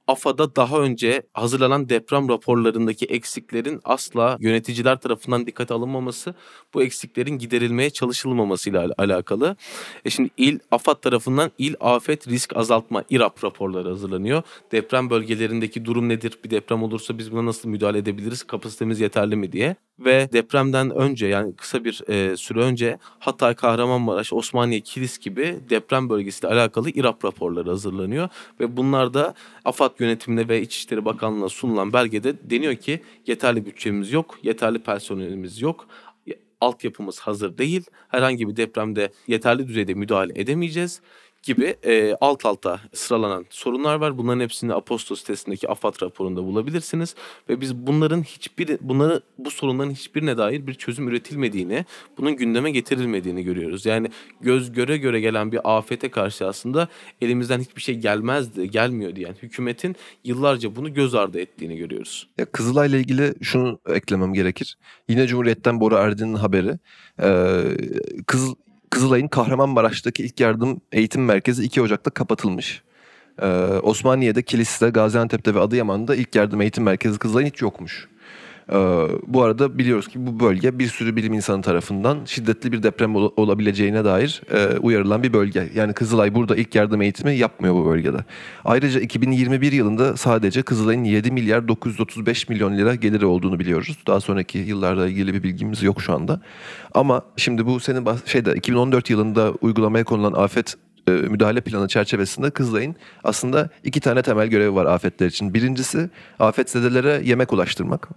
AFAD'a 0.08 0.56
daha 0.56 0.80
önce 0.80 1.22
hazırlanan 1.34 1.89
deprem 1.89 2.30
raporlarındaki 2.30 3.06
eksiklerin 3.06 3.82
asla 3.84 4.38
yöneticiler 4.39 5.00
tarafından 5.00 5.48
dikkate 5.48 5.74
alınmaması, 5.74 6.36
bu 6.74 6.84
eksiklerin 6.84 7.38
giderilmeye 7.38 7.89
çalışılmamasıyla 7.89 8.82
al- 8.84 8.91
alakalı. 8.98 9.56
E 10.06 10.10
şimdi 10.10 10.30
il 10.38 10.60
AFAD 10.72 10.96
tarafından 10.96 11.52
il 11.58 11.76
afet 11.80 12.28
risk 12.28 12.58
azaltma 12.58 13.04
İRAP 13.10 13.44
raporları 13.44 13.89
hazırlanıyor. 13.89 14.44
Deprem 14.72 15.10
bölgelerindeki 15.10 15.86
durum 15.86 16.10
nedir? 16.10 16.39
Bir 16.44 16.50
deprem 16.50 16.84
olursa 16.84 17.18
biz 17.18 17.32
buna 17.32 17.46
nasıl 17.46 17.70
müdahale 17.70 17.98
edebiliriz? 17.98 18.44
Kapasitemiz 18.44 19.00
yeterli 19.00 19.36
mi 19.36 19.52
diye. 19.52 19.76
Ve 20.00 20.30
depremden 20.34 20.89
önce 20.89 21.28
yani 21.28 21.56
kısa 21.56 21.84
bir 21.84 22.02
e, 22.10 22.38
süre 22.38 22.60
önce 22.60 22.98
Hatay, 23.20 23.56
Kahramanmaraş, 23.56 24.34
Osmaniye, 24.34 24.82
Kilis 24.82 25.18
gibi 25.20 25.60
deprem 25.70 26.10
bölgesiyle 26.10 26.54
alakalı 26.54 26.89
İRAP 26.89 27.26
raporları 27.26 27.70
hazırlanıyor. 27.70 28.30
Ve 28.60 28.78
bunlar 28.78 29.13
da 29.13 29.34
AFAD 29.65 29.94
yönetimine 30.01 30.49
ve 30.49 30.62
İçişleri 30.62 31.05
Bakanlığı'na 31.05 31.49
sunulan 31.49 31.93
belgede 31.93 32.49
deniyor 32.49 32.75
ki 32.75 33.01
yeterli 33.27 33.65
bütçemiz 33.65 34.12
yok, 34.12 34.39
yeterli 34.43 34.79
personelimiz 34.79 35.62
yok, 35.62 35.88
altyapımız 36.62 37.19
hazır 37.19 37.58
değil, 37.58 37.84
herhangi 38.08 38.47
bir 38.47 38.55
depremde 38.55 39.12
yeterli 39.27 39.67
düzeyde 39.67 39.93
müdahale 39.93 40.34
edemeyeceğiz 40.36 41.01
gibi 41.45 41.75
e, 41.86 42.15
alt 42.21 42.45
alta 42.45 42.79
sıralanan 42.93 43.45
sorunlar 43.49 43.95
var. 43.95 44.17
Bunların 44.17 44.39
hepsini 44.39 44.73
Aposto 44.73 45.15
sitesindeki 45.15 45.69
AFAD 45.69 46.01
raporunda 46.01 46.43
bulabilirsiniz 46.43 47.15
ve 47.49 47.62
biz 47.62 47.75
bunların 47.75 48.23
hiçbir 48.23 48.77
bunları 48.81 49.21
bu 49.38 49.51
sorunların 49.51 49.91
hiçbirine 49.91 50.38
dair 50.38 50.67
bir 50.67 50.73
çözüm 50.73 51.08
üretilmediğini, 51.08 51.86
bunun 52.17 52.36
gündeme 52.36 52.71
getirilmediğini 52.71 53.43
görüyoruz. 53.43 53.86
Yani 53.86 54.08
göz 54.41 54.71
göre 54.71 54.97
göre 54.97 55.19
gelen 55.19 55.51
bir 55.51 55.77
afete 55.77 56.10
karşı 56.10 56.47
aslında 56.47 56.88
elimizden 57.21 57.60
hiçbir 57.60 57.81
şey 57.81 57.95
gelmezdi, 57.95 58.71
gelmiyor 58.71 59.15
diyen 59.15 59.36
hükümetin 59.41 59.95
yıllarca 60.23 60.75
bunu 60.75 60.93
göz 60.93 61.15
ardı 61.15 61.39
ettiğini 61.39 61.77
görüyoruz. 61.77 62.27
Ya 62.38 62.45
Kızılay'la 62.45 62.97
ilgili 62.97 63.34
şunu 63.41 63.79
eklemem 63.89 64.34
gerekir. 64.34 64.77
Yine 65.10 65.27
Cumhuriyet'ten 65.27 65.79
Bora 65.79 65.99
Erdin'in 65.99 66.34
haberi. 66.34 66.79
Ee, 67.21 67.62
Kız, 68.27 68.53
Kızılay'ın 68.89 69.28
Kahramanmaraş'taki 69.28 70.24
ilk 70.24 70.39
yardım 70.39 70.82
eğitim 70.91 71.26
merkezi 71.26 71.63
2 71.63 71.82
Ocak'ta 71.82 72.12
kapatılmış. 72.12 72.82
Ee, 73.41 73.48
Osmaniye'de, 73.84 74.43
Kilis'te, 74.43 74.89
Gaziantep'te 74.89 75.56
ve 75.56 75.60
Adıyaman'da 75.60 76.15
ilk 76.15 76.36
yardım 76.36 76.62
eğitim 76.62 76.84
merkezi 76.84 77.19
Kızılay'ın 77.19 77.48
hiç 77.48 77.62
yokmuş. 77.62 78.08
Ee, 78.71 78.75
bu 79.28 79.43
arada 79.43 79.78
biliyoruz 79.78 80.08
ki 80.08 80.28
bu 80.28 80.39
bölge 80.39 80.80
bir 80.80 80.88
sürü 80.88 81.15
bilim 81.15 81.34
insanı 81.34 81.62
tarafından 81.62 82.17
şiddetli 82.25 82.71
bir 82.71 82.84
deprem 82.84 83.15
ol- 83.15 83.32
olabileceğine 83.38 84.06
dair 84.06 84.41
e, 84.54 84.78
uyarılan 84.78 85.23
bir 85.23 85.34
bölge. 85.34 85.69
Yani 85.75 85.93
Kızılay 85.93 86.36
burada 86.36 86.56
ilk 86.56 86.75
yardım 86.75 87.01
eğitimi 87.01 87.36
yapmıyor 87.36 87.75
bu 87.75 87.86
bölgede. 87.86 88.17
Ayrıca 88.65 88.99
2021 88.99 89.71
yılında 89.71 90.17
sadece 90.17 90.62
Kızılay'ın 90.62 91.04
7 91.04 91.32
milyar 91.32 91.67
935 91.67 92.49
milyon 92.49 92.78
lira 92.78 92.95
geliri 92.95 93.25
olduğunu 93.25 93.60
biliyoruz. 93.60 93.97
Daha 94.08 94.19
sonraki 94.19 94.58
yıllarla 94.58 95.08
ilgili 95.08 95.34
bir 95.34 95.43
bilgimiz 95.43 95.84
yok 95.84 96.01
şu 96.01 96.13
anda. 96.13 96.41
Ama 96.93 97.21
şimdi 97.38 97.65
bu 97.65 97.80
senin 97.80 98.08
şeyde 98.25 98.54
2014 98.54 99.10
yılında 99.10 99.51
uygulamaya 99.62 100.04
konulan 100.04 100.34
afet 100.34 100.75
e, 101.08 101.12
müdahale 101.12 101.62
planı 101.62 101.88
çerçevesinde 101.88 102.50
Kızılay'ın 102.50 102.96
aslında 103.24 103.70
iki 103.84 104.00
tane 104.00 104.22
temel 104.22 104.48
görevi 104.48 104.76
var 104.76 104.86
afetler 104.86 105.28
için. 105.28 105.54
Birincisi 105.54 106.10
afetzedelere 106.39 107.22
yemek 107.24 107.54
ulaştırmak. 107.54 108.10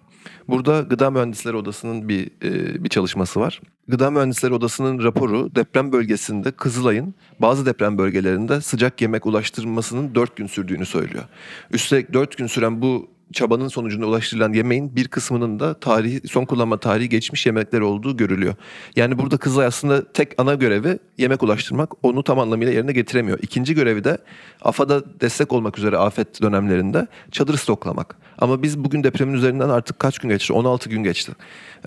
Burada 0.48 0.80
Gıda 0.80 1.10
Mühendisleri 1.10 1.56
Odası'nın 1.56 2.08
bir 2.08 2.30
e, 2.42 2.84
bir 2.84 2.88
çalışması 2.88 3.40
var. 3.40 3.60
Gıda 3.88 4.10
Mühendisleri 4.10 4.54
Odası'nın 4.54 5.02
raporu 5.02 5.54
deprem 5.54 5.92
bölgesinde 5.92 6.50
Kızılay'ın 6.50 7.14
bazı 7.40 7.66
deprem 7.66 7.98
bölgelerinde 7.98 8.60
sıcak 8.60 9.00
yemek 9.00 9.26
ulaştırmasının 9.26 10.14
4 10.14 10.36
gün 10.36 10.46
sürdüğünü 10.46 10.86
söylüyor. 10.86 11.24
Üstelik 11.72 12.12
4 12.12 12.36
gün 12.36 12.46
süren 12.46 12.82
bu 12.82 13.17
çabanın 13.32 13.68
sonucunda 13.68 14.06
ulaştırılan 14.06 14.52
yemeğin 14.52 14.96
bir 14.96 15.08
kısmının 15.08 15.60
da 15.60 15.74
tarihi 15.74 16.28
son 16.28 16.44
kullanma 16.44 16.80
tarihi 16.80 17.08
geçmiş 17.08 17.46
yemekler 17.46 17.80
olduğu 17.80 18.16
görülüyor. 18.16 18.54
Yani 18.96 19.18
burada 19.18 19.36
Kızılay 19.36 19.66
aslında 19.66 20.12
tek 20.12 20.40
ana 20.40 20.54
görevi 20.54 20.98
yemek 21.18 21.42
ulaştırmak. 21.42 21.90
Onu 22.02 22.22
tam 22.22 22.38
anlamıyla 22.38 22.72
yerine 22.72 22.92
getiremiyor. 22.92 23.38
İkinci 23.42 23.74
görevi 23.74 24.04
de 24.04 24.18
AFAD'a 24.62 25.20
destek 25.20 25.52
olmak 25.52 25.78
üzere 25.78 25.96
afet 25.96 26.42
dönemlerinde 26.42 27.06
çadır 27.32 27.56
stoklamak. 27.56 28.16
Ama 28.38 28.62
biz 28.62 28.84
bugün 28.84 29.04
depremin 29.04 29.34
üzerinden 29.34 29.68
artık 29.68 29.98
kaç 29.98 30.18
gün 30.18 30.28
geçti? 30.28 30.52
16 30.52 30.88
gün 30.88 31.02
geçti. 31.02 31.32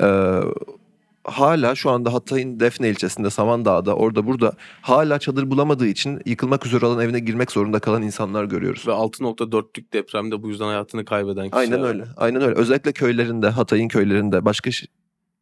Ee, 0.02 0.40
hala 1.24 1.76
şu 1.76 1.90
anda 1.90 2.14
Hatay'ın 2.14 2.60
Defne 2.60 2.90
ilçesinde 2.90 3.30
Samandağ'da 3.30 3.96
orada 3.96 4.28
burada 4.28 4.54
hala 4.82 5.20
çadır 5.20 5.52
bulamadığı 5.52 5.88
için 5.88 6.22
yıkılmak 6.26 6.66
üzere 6.66 6.86
olan 6.86 7.04
evine 7.04 7.20
girmek 7.20 7.52
zorunda 7.52 7.80
kalan 7.80 8.02
insanlar 8.02 8.46
görüyoruz. 8.46 8.88
Ve 8.88 8.92
6.4'lük 8.92 9.94
depremde 9.94 10.44
bu 10.44 10.50
yüzden 10.50 10.66
hayatını 10.66 11.06
kaybeden 11.06 11.50
kişiler. 11.50 11.62
Aynen 11.62 11.84
öyle. 11.84 12.06
Aynen 12.18 12.42
öyle. 12.42 12.56
Özellikle 12.56 12.92
köylerinde, 12.92 13.50
Hatay'ın 13.50 13.88
köylerinde, 13.88 14.46
başka 14.46 14.72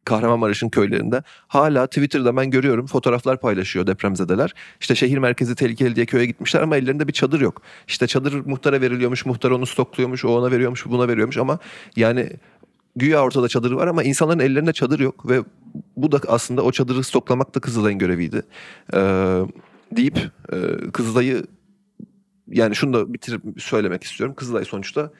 Kahramanmaraş'ın 0.04 0.68
köylerinde 0.68 1.22
hala 1.48 1.86
Twitter'da 1.86 2.36
ben 2.36 2.50
görüyorum 2.50 2.86
fotoğraflar 2.86 3.40
paylaşıyor 3.40 3.86
depremzedeler. 3.86 4.54
İşte 4.80 4.94
şehir 4.94 5.18
merkezi 5.18 5.54
tehlikeli 5.54 5.96
diye 5.96 6.06
köye 6.06 6.26
gitmişler 6.26 6.60
ama 6.60 6.76
ellerinde 6.76 7.08
bir 7.08 7.12
çadır 7.12 7.40
yok. 7.40 7.62
İşte 7.88 8.06
çadır 8.06 8.46
muhtara 8.46 8.80
veriliyormuş, 8.80 9.26
muhtar 9.26 9.50
onu 9.50 9.66
stokluyormuş, 9.66 10.24
o 10.24 10.28
ona 10.28 10.50
veriyormuş, 10.50 10.86
bu 10.86 10.90
buna 10.90 11.08
veriyormuş 11.08 11.36
ama 11.36 11.58
yani 11.96 12.30
güya 12.96 13.22
ortada 13.22 13.48
çadır 13.48 13.72
var 13.72 13.86
ama 13.86 14.02
insanların 14.02 14.38
ellerinde 14.38 14.72
çadır 14.72 15.00
yok 15.00 15.28
ve 15.28 15.42
bu 15.96 16.12
da 16.12 16.20
aslında 16.28 16.62
o 16.62 16.72
çadırı 16.72 17.04
stoklamak 17.04 17.54
da 17.54 17.60
Kızılay'ın 17.60 17.98
göreviydi. 17.98 18.42
Ee, 18.94 19.40
deyip 19.92 20.18
e, 20.52 20.56
Kızılay'ı 20.92 21.44
yani 22.48 22.76
şunu 22.76 22.92
da 22.92 23.12
bitirip 23.12 23.42
söylemek 23.58 24.04
istiyorum. 24.04 24.34
Kızılay 24.34 24.64
sonuçta 24.64 25.10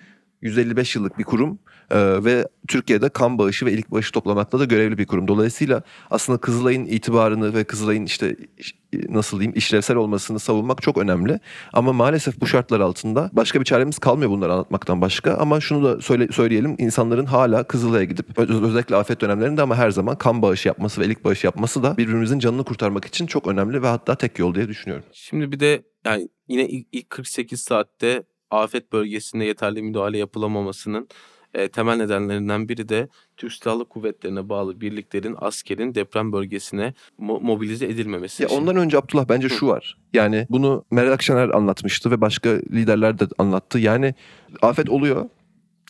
155 0.43 0.97
yıllık 0.97 1.19
bir 1.19 1.25
kurum 1.25 1.59
e, 1.91 2.25
ve 2.25 2.49
Türkiye'de 2.69 3.09
kan 3.09 3.39
bağışı 3.39 3.67
ve 3.67 3.73
ilik 3.73 3.91
bağışı 3.91 4.13
toplamakta 4.13 4.59
da 4.61 4.65
görevli 4.65 4.99
bir 4.99 5.07
kurum. 5.07 5.29
Dolayısıyla 5.29 5.83
aslında 6.11 6.39
Kızılay'ın 6.39 6.85
itibarını 6.87 7.55
ve 7.55 7.65
Kızılay'ın 7.65 8.05
işte 8.05 8.37
iş- 8.59 8.81
nasıl 9.09 9.41
diyeyim 9.41 9.59
işlevsel 9.59 9.97
olmasını 9.97 10.39
savunmak 10.39 10.83
çok 10.83 10.99
önemli. 10.99 11.41
Ama 11.73 11.93
maalesef 11.93 12.41
bu 12.41 12.47
şartlar 12.47 12.81
altında 12.81 13.31
başka 13.33 13.61
bir 13.61 13.65
çaremiz 13.65 13.99
kalmıyor 13.99 14.31
bunları 14.31 14.53
anlatmaktan 14.53 15.01
başka. 15.01 15.35
Ama 15.35 15.61
şunu 15.61 15.85
da 15.85 16.01
söyle, 16.01 16.29
söyleyelim 16.33 16.75
insanların 16.79 17.27
hala 17.27 17.65
Kızılay'a 17.65 18.05
gidip 18.05 18.39
öz- 18.39 18.63
özellikle 18.63 18.97
afet 18.97 19.21
dönemlerinde 19.21 19.63
ama 19.63 19.77
her 19.77 19.91
zaman 19.91 20.19
kan 20.19 20.43
bağışı 20.43 20.69
yapması 20.69 21.01
ve 21.01 21.05
ilik 21.07 21.25
bağışı 21.25 21.47
yapması 21.47 21.83
da 21.83 21.97
birbirimizin 21.97 22.39
canını 22.39 22.65
kurtarmak 22.65 23.05
için 23.05 23.27
çok 23.27 23.47
önemli 23.47 23.83
ve 23.83 23.87
hatta 23.87 24.15
tek 24.15 24.39
yol 24.39 24.55
diye 24.55 24.69
düşünüyorum. 24.69 25.05
Şimdi 25.13 25.53
bir 25.53 25.61
de 25.61 25.83
yani 26.05 26.29
yine 26.49 26.69
ilk 26.69 27.11
48 27.11 27.61
saatte 27.61 28.23
afet 28.51 28.93
bölgesinde 28.93 29.45
yeterli 29.45 29.83
müdahale 29.83 30.19
yapılamamasının 30.19 31.09
e, 31.55 31.69
temel 31.69 31.97
nedenlerinden 31.97 32.69
biri 32.69 32.89
de 32.89 33.09
Türk 33.37 33.53
Silahlı 33.53 33.85
Kuvvetlerine 33.85 34.49
bağlı 34.49 34.81
birliklerin 34.81 35.37
askerin 35.39 35.95
deprem 35.95 36.33
bölgesine 36.33 36.95
mo- 37.21 37.43
mobilize 37.43 37.87
edilmemesi. 37.87 38.43
Ya 38.43 38.47
için. 38.47 38.59
ondan 38.59 38.77
önce 38.77 38.99
Abdullah 38.99 39.29
bence 39.29 39.49
Hı. 39.49 39.51
şu 39.51 39.67
var. 39.67 39.97
Yani 40.13 40.47
bunu 40.51 40.85
Meral 40.91 41.13
Akşener 41.13 41.49
anlatmıştı 41.49 42.11
ve 42.11 42.21
başka 42.21 42.51
liderler 42.51 43.19
de 43.19 43.25
anlattı. 43.39 43.79
Yani 43.79 44.15
afet 44.63 44.91
oluyor. 44.91 45.29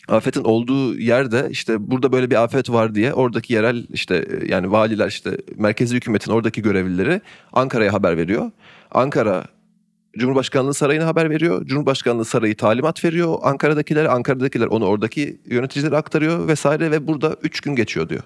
Afetin 0.09 0.45
olduğu 0.45 0.99
yerde 0.99 1.49
işte 1.51 1.91
burada 1.91 2.13
böyle 2.13 2.31
bir 2.31 2.43
afet 2.43 2.71
var 2.71 2.95
diye 2.95 3.15
oradaki 3.15 3.53
yerel 3.53 3.87
işte 3.93 4.17
e, 4.17 4.47
yani 4.53 4.73
valiler 4.73 5.09
işte 5.09 5.37
merkezi 5.57 5.97
hükümetin 5.97 6.33
oradaki 6.33 6.63
görevlileri 6.63 7.21
Ankara'ya 7.53 7.93
haber 7.93 8.17
veriyor. 8.17 8.51
Ankara 8.91 9.45
Cumhurbaşkanlığı 10.19 10.75
Sarayı'na 10.75 11.07
haber 11.07 11.31
veriyor. 11.31 11.67
Cumhurbaşkanlığı 11.67 12.25
Sarayı 12.25 12.57
talimat 12.57 13.05
veriyor. 13.05 13.39
Ankara'dakiler, 13.43 14.05
Ankara'dakiler 14.05 14.67
onu 14.67 14.85
oradaki 14.85 15.41
yöneticilere 15.47 15.97
aktarıyor 15.97 16.49
vesaire 16.49 16.91
ve 16.91 17.07
burada 17.07 17.37
3 17.43 17.61
gün 17.61 17.75
geçiyor 17.75 18.09
diyor. 18.09 18.23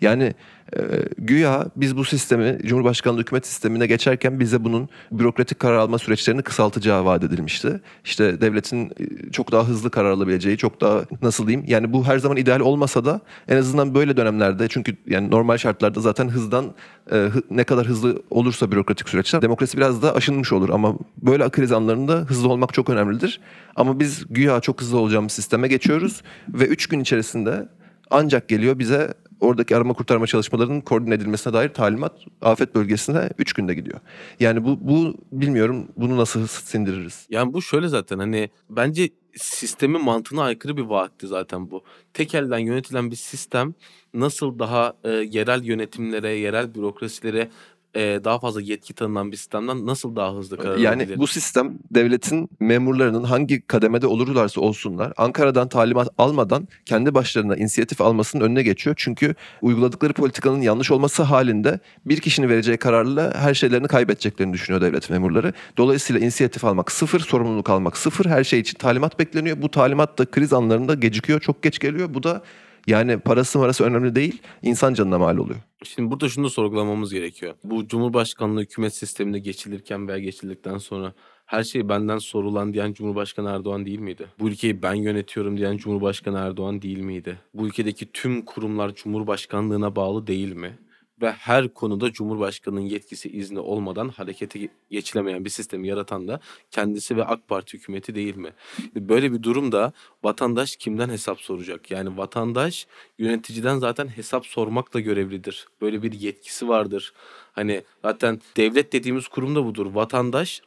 Yani 0.00 0.34
e, 0.76 0.80
güya 1.18 1.66
biz 1.76 1.96
bu 1.96 2.04
sistemi 2.04 2.58
Cumhurbaşkanlığı 2.64 3.20
hükümet 3.20 3.46
sistemine 3.46 3.86
geçerken 3.86 4.40
bize 4.40 4.64
bunun 4.64 4.88
bürokratik 5.12 5.58
karar 5.58 5.76
alma 5.76 5.98
süreçlerini 5.98 6.42
kısaltacağı 6.42 7.04
vaat 7.04 7.24
edilmişti. 7.24 7.80
İşte 8.04 8.40
devletin 8.40 8.86
e, 8.86 9.30
çok 9.32 9.52
daha 9.52 9.68
hızlı 9.68 9.90
karar 9.90 10.10
alabileceği, 10.10 10.56
çok 10.56 10.80
daha 10.80 11.02
nasıl 11.22 11.46
diyeyim? 11.46 11.66
Yani 11.68 11.92
bu 11.92 12.06
her 12.06 12.18
zaman 12.18 12.36
ideal 12.36 12.60
olmasa 12.60 13.04
da 13.04 13.20
en 13.48 13.56
azından 13.56 13.94
böyle 13.94 14.16
dönemlerde 14.16 14.68
çünkü 14.68 14.96
yani 15.06 15.30
normal 15.30 15.56
şartlarda 15.56 16.00
zaten 16.00 16.28
hızdan 16.28 16.64
e, 17.12 17.28
ne 17.50 17.64
kadar 17.64 17.86
hızlı 17.86 18.22
olursa 18.30 18.72
bürokratik 18.72 19.08
süreçler 19.08 19.42
demokrasi 19.42 19.76
biraz 19.76 20.02
da 20.02 20.14
aşınmış 20.14 20.52
olur 20.52 20.68
ama 20.68 20.94
böyle 21.22 21.48
kriz 21.50 21.72
anlarında 21.72 22.14
hızlı 22.14 22.48
olmak 22.48 22.74
çok 22.74 22.90
önemlidir. 22.90 23.40
Ama 23.76 24.00
biz 24.00 24.24
güya 24.30 24.60
çok 24.60 24.80
hızlı 24.80 24.98
olacağımız 24.98 25.32
sisteme 25.32 25.68
geçiyoruz 25.68 26.22
ve 26.48 26.66
3 26.66 26.86
gün 26.86 27.00
içerisinde 27.00 27.68
ancak 28.10 28.48
geliyor 28.48 28.78
bize 28.78 29.14
oradaki 29.40 29.76
arama 29.76 29.94
kurtarma 29.94 30.26
çalışmalarının 30.26 30.80
koordine 30.80 31.14
edilmesine 31.14 31.52
dair 31.52 31.68
talimat 31.68 32.12
afet 32.42 32.74
bölgesine 32.74 33.30
3 33.38 33.52
günde 33.52 33.74
gidiyor. 33.74 34.00
Yani 34.40 34.64
bu, 34.64 34.78
bu 34.80 35.14
bilmiyorum 35.32 35.88
bunu 35.96 36.16
nasıl 36.16 36.46
sindiririz? 36.46 37.26
Yani 37.30 37.52
bu 37.52 37.62
şöyle 37.62 37.88
zaten 37.88 38.18
hani 38.18 38.50
bence 38.70 39.08
sistemin 39.36 40.04
mantığına 40.04 40.42
aykırı 40.42 40.76
bir 40.76 40.82
vaatti 40.82 41.26
zaten 41.26 41.70
bu. 41.70 41.84
Tek 42.14 42.34
elden 42.34 42.58
yönetilen 42.58 43.10
bir 43.10 43.16
sistem 43.16 43.74
nasıl 44.14 44.58
daha 44.58 44.94
e, 45.04 45.10
yerel 45.10 45.64
yönetimlere, 45.64 46.30
yerel 46.30 46.74
bürokrasilere 46.74 47.48
e, 47.96 48.20
daha 48.24 48.38
fazla 48.38 48.60
yetki 48.60 48.94
tanınan 48.94 49.32
bir 49.32 49.36
sistemden 49.36 49.86
nasıl 49.86 50.16
daha 50.16 50.34
hızlı 50.34 50.56
karar 50.56 50.76
Yani 50.76 51.18
bu 51.18 51.26
sistem 51.26 51.78
devletin 51.90 52.50
memurlarının 52.60 53.24
hangi 53.24 53.66
kademede 53.66 54.06
olurlarsa 54.06 54.60
olsunlar 54.60 55.12
Ankara'dan 55.16 55.68
talimat 55.68 56.08
almadan 56.18 56.68
kendi 56.84 57.14
başlarına 57.14 57.56
inisiyatif 57.56 58.00
almasının 58.00 58.44
önüne 58.44 58.62
geçiyor. 58.62 58.96
Çünkü 58.98 59.34
uyguladıkları 59.62 60.12
politikanın 60.12 60.60
yanlış 60.60 60.90
olması 60.90 61.22
halinde 61.22 61.80
bir 62.06 62.20
kişinin 62.20 62.48
vereceği 62.48 62.76
kararla 62.76 63.34
her 63.34 63.54
şeylerini 63.54 63.88
kaybedeceklerini 63.88 64.52
düşünüyor 64.52 64.80
devlet 64.80 65.10
memurları. 65.10 65.52
Dolayısıyla 65.76 66.20
inisiyatif 66.20 66.64
almak 66.64 66.92
sıfır, 66.92 67.20
sorumluluk 67.20 67.70
almak 67.70 67.96
sıfır. 67.96 68.26
Her 68.26 68.44
şey 68.44 68.60
için 68.60 68.78
talimat 68.78 69.18
bekleniyor. 69.18 69.62
Bu 69.62 69.70
talimat 69.70 70.18
da 70.18 70.24
kriz 70.24 70.52
anlarında 70.52 70.94
gecikiyor, 70.94 71.40
çok 71.40 71.62
geç 71.62 71.78
geliyor. 71.78 72.14
Bu 72.14 72.22
da 72.22 72.42
yani 72.88 73.18
parası 73.18 73.58
marası 73.58 73.84
önemli 73.84 74.14
değil, 74.14 74.42
insan 74.62 74.94
canına 74.94 75.18
mal 75.18 75.38
oluyor. 75.38 75.58
Şimdi 75.84 76.10
burada 76.10 76.28
şunu 76.28 76.44
da 76.44 76.50
sorgulamamız 76.50 77.12
gerekiyor. 77.12 77.54
Bu 77.64 77.88
Cumhurbaşkanlığı 77.88 78.60
hükümet 78.60 78.94
sisteminde 78.94 79.38
geçilirken 79.38 80.08
veya 80.08 80.18
geçildikten 80.18 80.78
sonra 80.78 81.12
her 81.46 81.64
şey 81.64 81.88
benden 81.88 82.18
sorulan 82.18 82.72
diyen 82.72 82.92
Cumhurbaşkanı 82.92 83.50
Erdoğan 83.50 83.86
değil 83.86 83.98
miydi? 83.98 84.26
Bu 84.38 84.48
ülkeyi 84.48 84.82
ben 84.82 84.94
yönetiyorum 84.94 85.56
diyen 85.56 85.76
Cumhurbaşkanı 85.76 86.38
Erdoğan 86.38 86.82
değil 86.82 86.98
miydi? 86.98 87.38
Bu 87.54 87.66
ülkedeki 87.66 88.12
tüm 88.12 88.44
kurumlar 88.44 88.94
Cumhurbaşkanlığına 88.94 89.96
bağlı 89.96 90.26
değil 90.26 90.52
mi? 90.52 90.78
Ve 91.22 91.32
her 91.32 91.68
konuda 91.68 92.12
Cumhurbaşkanı'nın 92.12 92.80
yetkisi 92.80 93.28
izni 93.28 93.58
olmadan 93.58 94.08
harekete 94.08 94.68
geçilemeyen 94.90 95.44
bir 95.44 95.50
sistemi 95.50 95.88
yaratan 95.88 96.28
da 96.28 96.40
kendisi 96.70 97.16
ve 97.16 97.24
AK 97.24 97.48
Parti 97.48 97.78
hükümeti 97.78 98.14
değil 98.14 98.36
mi? 98.36 98.52
Böyle 98.94 99.32
bir 99.32 99.42
durumda 99.42 99.92
vatandaş 100.22 100.76
kimden 100.76 101.08
hesap 101.08 101.40
soracak? 101.40 101.90
Yani 101.90 102.16
vatandaş 102.16 102.86
yöneticiden 103.18 103.78
zaten 103.78 104.08
hesap 104.08 104.46
sormakla 104.46 105.00
görevlidir. 105.00 105.68
Böyle 105.80 106.02
bir 106.02 106.12
yetkisi 106.12 106.68
vardır. 106.68 107.12
Hani 107.52 107.84
zaten 108.02 108.40
devlet 108.56 108.92
dediğimiz 108.92 109.28
kurum 109.28 109.54
da 109.54 109.64
budur. 109.64 109.86
Vatandaş 109.94 110.62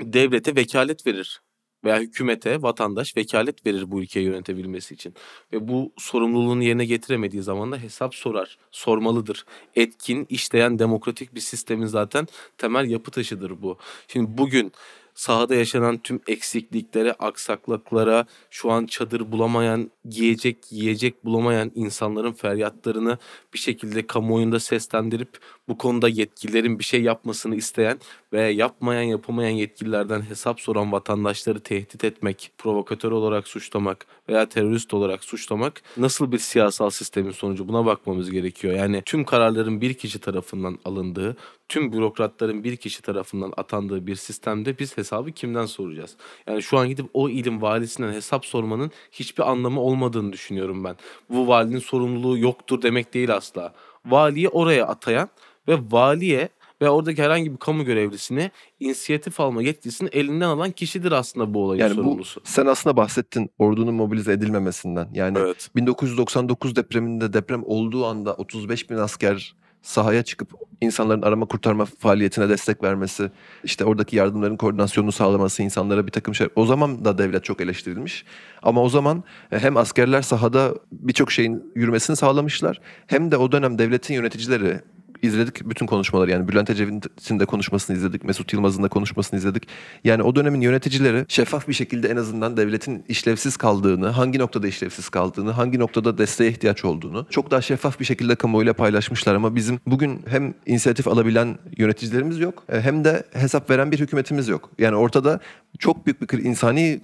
devlete 0.00 0.56
vekalet 0.56 1.06
verir 1.06 1.40
veya 1.86 1.98
hükümete 1.98 2.62
vatandaş 2.62 3.16
vekalet 3.16 3.66
verir 3.66 3.90
bu 3.90 4.02
ülkeyi 4.02 4.26
yönetebilmesi 4.26 4.94
için. 4.94 5.14
Ve 5.52 5.68
bu 5.68 5.92
sorumluluğunu 5.98 6.62
yerine 6.62 6.84
getiremediği 6.84 7.42
zaman 7.42 7.72
da 7.72 7.76
hesap 7.76 8.14
sorar, 8.14 8.58
sormalıdır. 8.70 9.44
Etkin, 9.74 10.26
işleyen 10.28 10.78
demokratik 10.78 11.34
bir 11.34 11.40
sistemin 11.40 11.86
zaten 11.86 12.28
temel 12.58 12.90
yapı 12.90 13.10
taşıdır 13.10 13.62
bu. 13.62 13.78
Şimdi 14.08 14.38
bugün 14.38 14.72
sahada 15.16 15.54
yaşanan 15.54 15.98
tüm 15.98 16.20
eksikliklere, 16.26 17.12
aksaklıklara, 17.12 18.26
şu 18.50 18.72
an 18.72 18.86
çadır 18.86 19.32
bulamayan, 19.32 19.90
giyecek, 20.08 20.56
yiyecek 20.70 21.24
bulamayan 21.24 21.72
insanların 21.74 22.32
feryatlarını 22.32 23.18
bir 23.54 23.58
şekilde 23.58 24.06
kamuoyunda 24.06 24.60
seslendirip 24.60 25.38
bu 25.68 25.78
konuda 25.78 26.08
yetkililerin 26.08 26.78
bir 26.78 26.84
şey 26.84 27.02
yapmasını 27.02 27.56
isteyen 27.56 27.98
ve 28.32 28.42
yapmayan 28.42 29.02
yapamayan 29.02 29.50
yetkililerden 29.50 30.22
hesap 30.22 30.60
soran 30.60 30.92
vatandaşları 30.92 31.60
tehdit 31.60 32.04
etmek, 32.04 32.50
provokatör 32.58 33.12
olarak 33.12 33.48
suçlamak 33.48 34.06
veya 34.28 34.48
terörist 34.48 34.94
olarak 34.94 35.24
suçlamak 35.24 35.82
nasıl 35.96 36.32
bir 36.32 36.38
siyasal 36.38 36.90
sistemin 36.90 37.30
sonucu 37.30 37.68
buna 37.68 37.86
bakmamız 37.86 38.30
gerekiyor. 38.30 38.74
Yani 38.74 39.02
tüm 39.04 39.24
kararların 39.24 39.80
bir 39.80 39.94
kişi 39.94 40.18
tarafından 40.18 40.78
alındığı, 40.84 41.36
tüm 41.68 41.92
bürokratların 41.92 42.64
bir 42.64 42.76
kişi 42.76 43.02
tarafından 43.02 43.52
atandığı 43.56 44.06
bir 44.06 44.16
sistemde 44.16 44.78
biz 44.78 44.96
hesabı 44.96 45.32
kimden 45.32 45.66
soracağız? 45.66 46.16
Yani 46.46 46.62
şu 46.62 46.78
an 46.78 46.88
gidip 46.88 47.06
o 47.14 47.28
ilin 47.28 47.62
valisinden 47.62 48.12
hesap 48.12 48.46
sormanın 48.46 48.90
hiçbir 49.12 49.50
anlamı 49.50 49.80
olmadığını 49.80 50.32
düşünüyorum 50.32 50.84
ben. 50.84 50.96
Bu 51.30 51.48
valinin 51.48 51.78
sorumluluğu 51.78 52.38
yoktur 52.38 52.82
demek 52.82 53.14
değil 53.14 53.34
asla. 53.34 53.72
Valiyi 54.06 54.48
oraya 54.48 54.86
atayan 54.86 55.28
ve 55.68 55.78
valiye 55.90 56.48
ve 56.82 56.90
oradaki 56.90 57.22
herhangi 57.22 57.52
bir 57.52 57.56
kamu 57.56 57.84
görevlisini 57.84 58.50
inisiyatif 58.80 59.40
alma 59.40 59.62
yetkisini 59.62 60.08
elinden 60.12 60.46
alan 60.48 60.70
kişidir 60.70 61.12
aslında 61.12 61.54
bu 61.54 61.64
olayın 61.64 61.80
Yani 61.82 61.96
bu 61.96 62.02
sorumlusu. 62.02 62.40
sen 62.44 62.66
aslında 62.66 62.96
bahsettin 62.96 63.50
ordunun 63.58 63.94
mobilize 63.94 64.32
edilmemesinden. 64.32 65.08
Yani 65.14 65.38
Evet. 65.38 65.68
1999 65.76 66.76
depreminde 66.76 67.32
deprem 67.32 67.62
olduğu 67.64 68.06
anda 68.06 68.34
35 68.34 68.90
bin 68.90 68.96
asker 68.96 69.54
sahaya 69.82 70.22
çıkıp 70.22 70.52
insanların 70.80 71.22
arama 71.22 71.46
kurtarma 71.46 71.84
faaliyetine 71.84 72.48
destek 72.48 72.82
vermesi, 72.82 73.30
işte 73.64 73.84
oradaki 73.84 74.16
yardımların 74.16 74.56
koordinasyonunu 74.56 75.12
sağlaması, 75.12 75.62
insanlara 75.62 76.06
bir 76.06 76.12
takım 76.12 76.34
şey. 76.34 76.48
O 76.56 76.66
zaman 76.66 77.04
da 77.04 77.18
devlet 77.18 77.44
çok 77.44 77.60
eleştirilmiş. 77.60 78.24
Ama 78.62 78.82
o 78.82 78.88
zaman 78.88 79.24
e, 79.52 79.58
hem 79.58 79.76
askerler 79.76 80.22
sahada 80.22 80.74
birçok 80.92 81.32
şeyin 81.32 81.72
yürümesini 81.74 82.16
sağlamışlar 82.16 82.80
hem 83.06 83.30
de 83.30 83.36
o 83.36 83.52
dönem 83.52 83.78
devletin 83.78 84.14
yöneticileri 84.14 84.80
izledik 85.22 85.70
bütün 85.70 85.86
konuşmaları 85.86 86.30
yani 86.30 86.48
Bülent 86.48 86.70
Ecevit'in 86.70 87.40
de 87.40 87.46
konuşmasını 87.46 87.96
izledik, 87.96 88.24
Mesut 88.24 88.52
Yılmaz'ın 88.52 88.82
da 88.82 88.88
konuşmasını 88.88 89.38
izledik. 89.38 89.68
Yani 90.04 90.22
o 90.22 90.36
dönemin 90.36 90.60
yöneticileri 90.60 91.24
şeffaf 91.28 91.68
bir 91.68 91.72
şekilde 91.72 92.08
en 92.08 92.16
azından 92.16 92.56
devletin 92.56 93.04
işlevsiz 93.08 93.56
kaldığını, 93.56 94.08
hangi 94.08 94.38
noktada 94.38 94.66
işlevsiz 94.66 95.08
kaldığını, 95.08 95.50
hangi 95.50 95.78
noktada 95.78 96.18
desteğe 96.18 96.50
ihtiyaç 96.50 96.84
olduğunu 96.84 97.26
çok 97.30 97.50
daha 97.50 97.60
şeffaf 97.60 98.00
bir 98.00 98.04
şekilde 98.04 98.34
kamuoyuyla 98.34 98.72
paylaşmışlar 98.72 99.34
ama 99.34 99.54
bizim 99.54 99.80
bugün 99.86 100.20
hem 100.28 100.54
inisiyatif 100.66 101.08
alabilen 101.08 101.58
yöneticilerimiz 101.76 102.38
yok 102.38 102.64
e, 102.68 102.80
hem 102.80 103.04
de 103.04 103.24
hesap 103.32 103.70
veren 103.70 103.92
bir 103.92 104.00
hükümetimiz 104.00 104.48
yok. 104.48 104.70
Yani 104.78 104.96
ortada 104.96 105.40
çok 105.78 106.06
büyük 106.06 106.32
bir 106.32 106.44
insani 106.44 107.00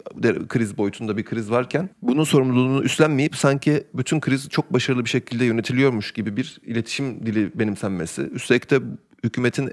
kriz 0.49 0.79
boyutunda 0.79 1.17
bir 1.17 1.25
kriz 1.25 1.51
varken 1.51 1.89
bunun 2.03 2.25
sorumluluğunu 2.25 2.83
üstlenmeyip 2.83 3.37
sanki 3.37 3.85
bütün 3.95 4.21
kriz 4.21 4.49
çok 4.49 4.73
başarılı 4.73 5.05
bir 5.05 5.11
şekilde 5.11 5.45
yönetiliyormuş 5.45 6.13
gibi 6.13 6.37
bir 6.37 6.61
iletişim 6.67 7.27
dili 7.27 7.51
benimsenmesi. 7.55 8.02
Üstelik 8.03 8.71
de 8.71 8.81
hükümetin 9.25 9.71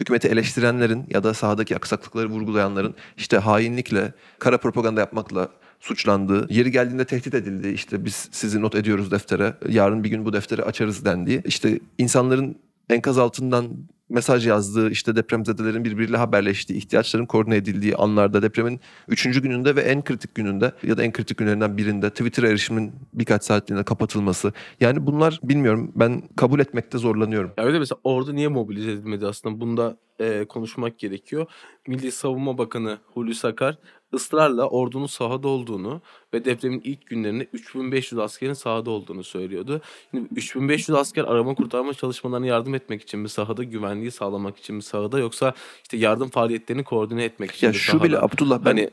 hükümeti 0.00 0.28
eleştirenlerin 0.28 1.04
ya 1.10 1.24
da 1.24 1.34
sahadaki 1.34 1.76
aksaklıkları 1.76 2.28
vurgulayanların 2.28 2.94
işte 3.16 3.38
hainlikle, 3.38 4.12
kara 4.38 4.58
propaganda 4.58 5.00
yapmakla 5.00 5.48
suçlandığı, 5.80 6.52
yeri 6.52 6.70
geldiğinde 6.70 7.04
tehdit 7.04 7.34
edildiği, 7.34 7.74
işte 7.74 8.04
biz 8.04 8.28
sizi 8.32 8.62
not 8.62 8.74
ediyoruz 8.74 9.10
deftere, 9.10 9.54
yarın 9.68 10.04
bir 10.04 10.10
gün 10.10 10.24
bu 10.24 10.32
defteri 10.32 10.62
açarız 10.62 11.04
dendiği, 11.04 11.42
işte 11.44 11.80
insanların 11.98 12.56
enkaz 12.90 13.18
altından 13.18 13.68
mesaj 14.12 14.46
yazdığı, 14.46 14.90
işte 14.90 15.16
depremzedelerin 15.16 15.84
birbiriyle 15.84 16.16
haberleştiği, 16.16 16.78
ihtiyaçların 16.78 17.26
koordine 17.26 17.56
edildiği 17.56 17.96
anlarda 17.96 18.42
depremin 18.42 18.80
3. 19.08 19.40
gününde 19.40 19.76
ve 19.76 19.80
en 19.80 20.04
kritik 20.04 20.34
gününde 20.34 20.72
ya 20.82 20.96
da 20.96 21.02
en 21.02 21.12
kritik 21.12 21.38
günlerinden 21.38 21.76
birinde 21.76 22.10
Twitter 22.10 22.42
erişimin 22.42 22.92
birkaç 23.12 23.44
saatliğine 23.44 23.84
kapatılması. 23.84 24.52
Yani 24.80 25.06
bunlar 25.06 25.40
bilmiyorum 25.42 25.92
ben 25.96 26.22
kabul 26.36 26.60
etmekte 26.60 26.98
zorlanıyorum. 26.98 27.52
Ya 27.58 27.72
de 27.72 27.78
mesela 27.78 27.98
ordu 28.04 28.34
niye 28.34 28.48
mobilize 28.48 28.92
edilmedi 28.92 29.26
aslında 29.26 29.60
bunda 29.60 29.96
e, 30.22 30.44
konuşmak 30.44 30.98
gerekiyor. 30.98 31.46
Milli 31.86 32.12
Savunma 32.12 32.58
Bakanı 32.58 32.98
Hulusi 33.14 33.46
Akar 33.46 33.78
ısrarla 34.14 34.68
ordunun 34.68 35.06
sahada 35.06 35.48
olduğunu 35.48 36.00
ve 36.34 36.44
depremin 36.44 36.80
ilk 36.84 37.06
günlerinde 37.06 37.44
3500 37.52 38.18
askerin 38.18 38.52
sahada 38.52 38.90
olduğunu 38.90 39.24
söylüyordu. 39.24 39.80
Şimdi 40.10 40.28
3500 40.32 40.96
asker 40.98 41.24
arama 41.24 41.54
kurtarma 41.54 41.94
çalışmalarına 41.94 42.46
yardım 42.46 42.74
etmek 42.74 43.02
için 43.02 43.20
mi 43.20 43.28
sahada, 43.28 43.64
güvenliği 43.64 44.10
sağlamak 44.10 44.58
için 44.58 44.76
mi 44.76 44.82
sahada 44.82 45.18
yoksa 45.18 45.54
işte 45.82 45.96
yardım 45.96 46.28
faaliyetlerini 46.30 46.84
koordine 46.84 47.24
etmek 47.24 47.50
için 47.50 47.66
Ya 47.66 47.70
mi 47.70 47.76
şu 47.76 47.92
sahada? 47.92 48.04
bile 48.04 48.18
Abdullah 48.18 48.58
ben 48.64 48.70
Hani- 48.70 48.90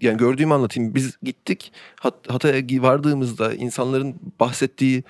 yani 0.00 0.16
gördüğümü 0.16 0.54
anlatayım. 0.54 0.94
Biz 0.94 1.18
gittik 1.22 1.72
Hat- 2.00 2.30
Hatay'a 2.30 2.82
vardığımızda 2.82 3.54
insanların 3.54 4.14
bahsettiği 4.40 5.04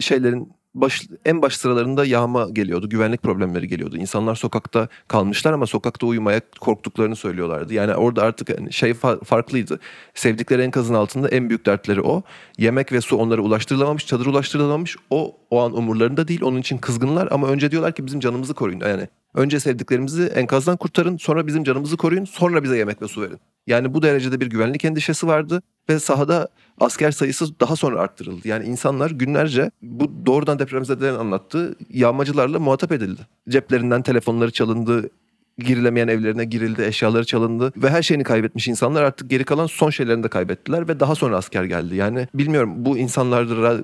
şeylerin 0.00 0.52
baş, 0.74 1.02
en 1.24 1.42
baş 1.42 1.56
sıralarında 1.56 2.04
yağma 2.04 2.48
geliyordu. 2.50 2.88
Güvenlik 2.88 3.22
problemleri 3.22 3.68
geliyordu. 3.68 3.96
İnsanlar 3.96 4.34
sokakta 4.34 4.88
kalmışlar 5.08 5.52
ama 5.52 5.66
sokakta 5.66 6.06
uyumaya 6.06 6.40
korktuklarını 6.60 7.16
söylüyorlardı. 7.16 7.74
Yani 7.74 7.94
orada 7.94 8.22
artık 8.22 8.58
hani 8.58 8.72
şey 8.72 8.90
fa- 8.90 9.24
farklıydı. 9.24 9.80
Sevdikleri 10.14 10.62
enkazın 10.62 10.94
altında 10.94 11.28
en 11.28 11.48
büyük 11.48 11.66
dertleri 11.66 12.02
o. 12.02 12.22
Yemek 12.58 12.92
ve 12.92 13.00
su 13.00 13.16
onlara 13.16 13.40
ulaştırılamamış, 13.40 14.06
çadır 14.06 14.26
ulaştırılamamış. 14.26 14.96
O 15.10 15.36
o 15.50 15.60
an 15.60 15.76
umurlarında 15.76 16.28
değil. 16.28 16.42
Onun 16.42 16.58
için 16.58 16.78
kızgınlar 16.78 17.28
ama 17.30 17.48
önce 17.48 17.70
diyorlar 17.70 17.94
ki 17.94 18.06
bizim 18.06 18.20
canımızı 18.20 18.54
koruyun. 18.54 18.80
Yani 18.80 19.08
önce 19.34 19.60
sevdiklerimizi 19.60 20.22
enkazdan 20.22 20.76
kurtarın, 20.76 21.16
sonra 21.16 21.46
bizim 21.46 21.64
canımızı 21.64 21.96
koruyun, 21.96 22.24
sonra 22.24 22.62
bize 22.62 22.78
yemek 22.78 23.02
ve 23.02 23.08
su 23.08 23.22
verin. 23.22 23.38
Yani 23.66 23.94
bu 23.94 24.02
derecede 24.02 24.40
bir 24.40 24.46
güvenlik 24.46 24.84
endişesi 24.84 25.26
vardı 25.26 25.62
ve 25.88 25.98
sahada 25.98 26.48
asker 26.80 27.10
sayısı 27.10 27.60
daha 27.60 27.76
sonra 27.76 28.00
arttırıldı. 28.00 28.48
Yani 28.48 28.64
insanlar 28.64 29.10
günlerce 29.10 29.70
bu 29.82 30.26
doğrudan 30.26 30.58
depremzedelerin 30.58 31.18
anlattığı 31.18 31.76
yağmacılarla 31.90 32.58
muhatap 32.58 32.92
edildi. 32.92 33.20
Ceplerinden 33.48 34.02
telefonları 34.02 34.50
çalındı, 34.50 35.10
girilemeyen 35.58 36.08
evlerine 36.08 36.44
girildi, 36.44 36.82
eşyaları 36.82 37.24
çalındı 37.24 37.72
ve 37.76 37.90
her 37.90 38.02
şeyini 38.02 38.24
kaybetmiş 38.24 38.68
insanlar 38.68 39.02
artık 39.02 39.30
geri 39.30 39.44
kalan 39.44 39.66
son 39.66 39.90
şeylerini 39.90 40.22
de 40.22 40.28
kaybettiler 40.28 40.88
ve 40.88 41.00
daha 41.00 41.14
sonra 41.14 41.36
asker 41.36 41.64
geldi. 41.64 41.96
Yani 41.96 42.28
bilmiyorum 42.34 42.72
bu 42.76 42.98
insanlara 42.98 43.80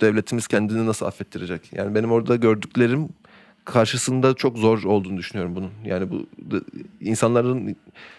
devletimiz 0.00 0.46
kendini 0.46 0.86
nasıl 0.86 1.06
affettirecek? 1.06 1.72
Yani 1.72 1.94
benim 1.94 2.12
orada 2.12 2.36
gördüklerim 2.36 3.08
karşısında 3.70 4.34
çok 4.34 4.58
zor 4.58 4.82
olduğunu 4.82 5.16
düşünüyorum 5.16 5.56
bunun. 5.56 5.70
Yani 5.84 6.10
bu 6.10 6.26
insanların 7.00 7.76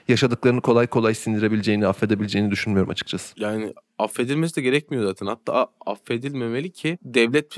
yaşadıklarını 0.08 0.62
kolay 0.62 0.88
kolay 0.88 1.14
sindirebileceğini, 1.14 1.88
affedebileceğini 1.88 2.52
düşünmüyorum 2.52 2.92
açıkçası. 2.92 3.34
Yani 3.38 3.74
affedilmesi 4.00 4.56
de 4.56 4.62
gerekmiyor 4.62 5.04
zaten. 5.04 5.26
Hatta 5.26 5.68
affedilmemeli 5.86 6.70
ki 6.70 6.98
devlet 7.04 7.58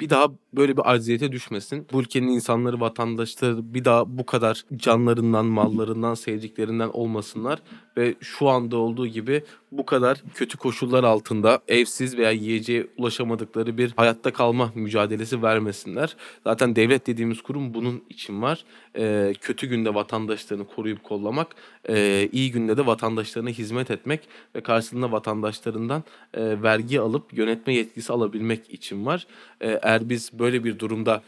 bir 0.00 0.10
daha 0.10 0.28
böyle 0.52 0.76
bir 0.76 0.92
acziyete 0.92 1.32
düşmesin. 1.32 1.86
Bu 1.92 2.00
ülkenin 2.00 2.28
insanları, 2.28 2.80
vatandaşları 2.80 3.74
bir 3.74 3.84
daha 3.84 4.18
bu 4.18 4.26
kadar 4.26 4.64
canlarından, 4.76 5.46
mallarından, 5.46 6.14
sevdiklerinden 6.14 6.88
olmasınlar. 6.88 7.62
Ve 7.96 8.14
şu 8.20 8.48
anda 8.48 8.76
olduğu 8.76 9.06
gibi 9.06 9.44
bu 9.72 9.86
kadar 9.86 10.22
kötü 10.34 10.58
koşullar 10.58 11.04
altında 11.04 11.60
evsiz 11.68 12.18
veya 12.18 12.30
yiyeceğe 12.30 12.86
ulaşamadıkları 12.96 13.78
bir 13.78 13.92
hayatta 13.96 14.32
kalma 14.32 14.72
mücadelesi 14.74 15.42
vermesinler. 15.42 16.16
Zaten 16.44 16.76
devlet 16.76 17.06
dediğimiz 17.06 17.42
kurum 17.42 17.74
bunun 17.74 18.02
için 18.10 18.42
var. 18.42 18.64
Ee, 18.96 19.34
kötü 19.40 19.66
günde 19.66 19.94
vatandaşlarını 19.94 20.66
koruyup 20.66 21.02
kollamak, 21.02 21.46
e, 21.88 22.28
iyi 22.32 22.52
günde 22.52 22.76
de 22.76 22.86
vatandaşlarına 22.86 23.50
hizmet 23.50 23.90
etmek 23.90 24.20
ve 24.56 24.60
karşılığında 24.60 25.12
vatandaşlarından 25.12 26.04
e, 26.34 26.62
vergi 26.62 27.00
alıp 27.00 27.38
yönetme 27.38 27.74
yetkisi 27.74 28.12
alabilmek 28.12 28.70
için 28.74 29.06
var. 29.06 29.26
E, 29.60 29.78
eğer 29.82 30.08
biz 30.08 30.30
böyle 30.38 30.64
bir 30.64 30.78
durumda 30.78 31.22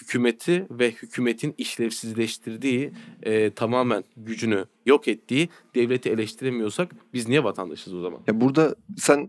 hükümeti 0.00 0.66
ve 0.70 0.90
hükümetin 0.90 1.54
işlevsizleştirdiği, 1.58 2.92
e, 3.22 3.50
tamamen 3.50 4.04
gücünü 4.16 4.64
yok 4.86 5.08
ettiği 5.08 5.48
devleti 5.74 6.10
eleştiremiyorsak 6.10 6.94
biz 7.12 7.28
niye 7.28 7.44
vatandaşız 7.44 7.94
o 7.94 8.00
zaman? 8.00 8.20
Ya 8.26 8.40
burada 8.40 8.74
sen 8.96 9.28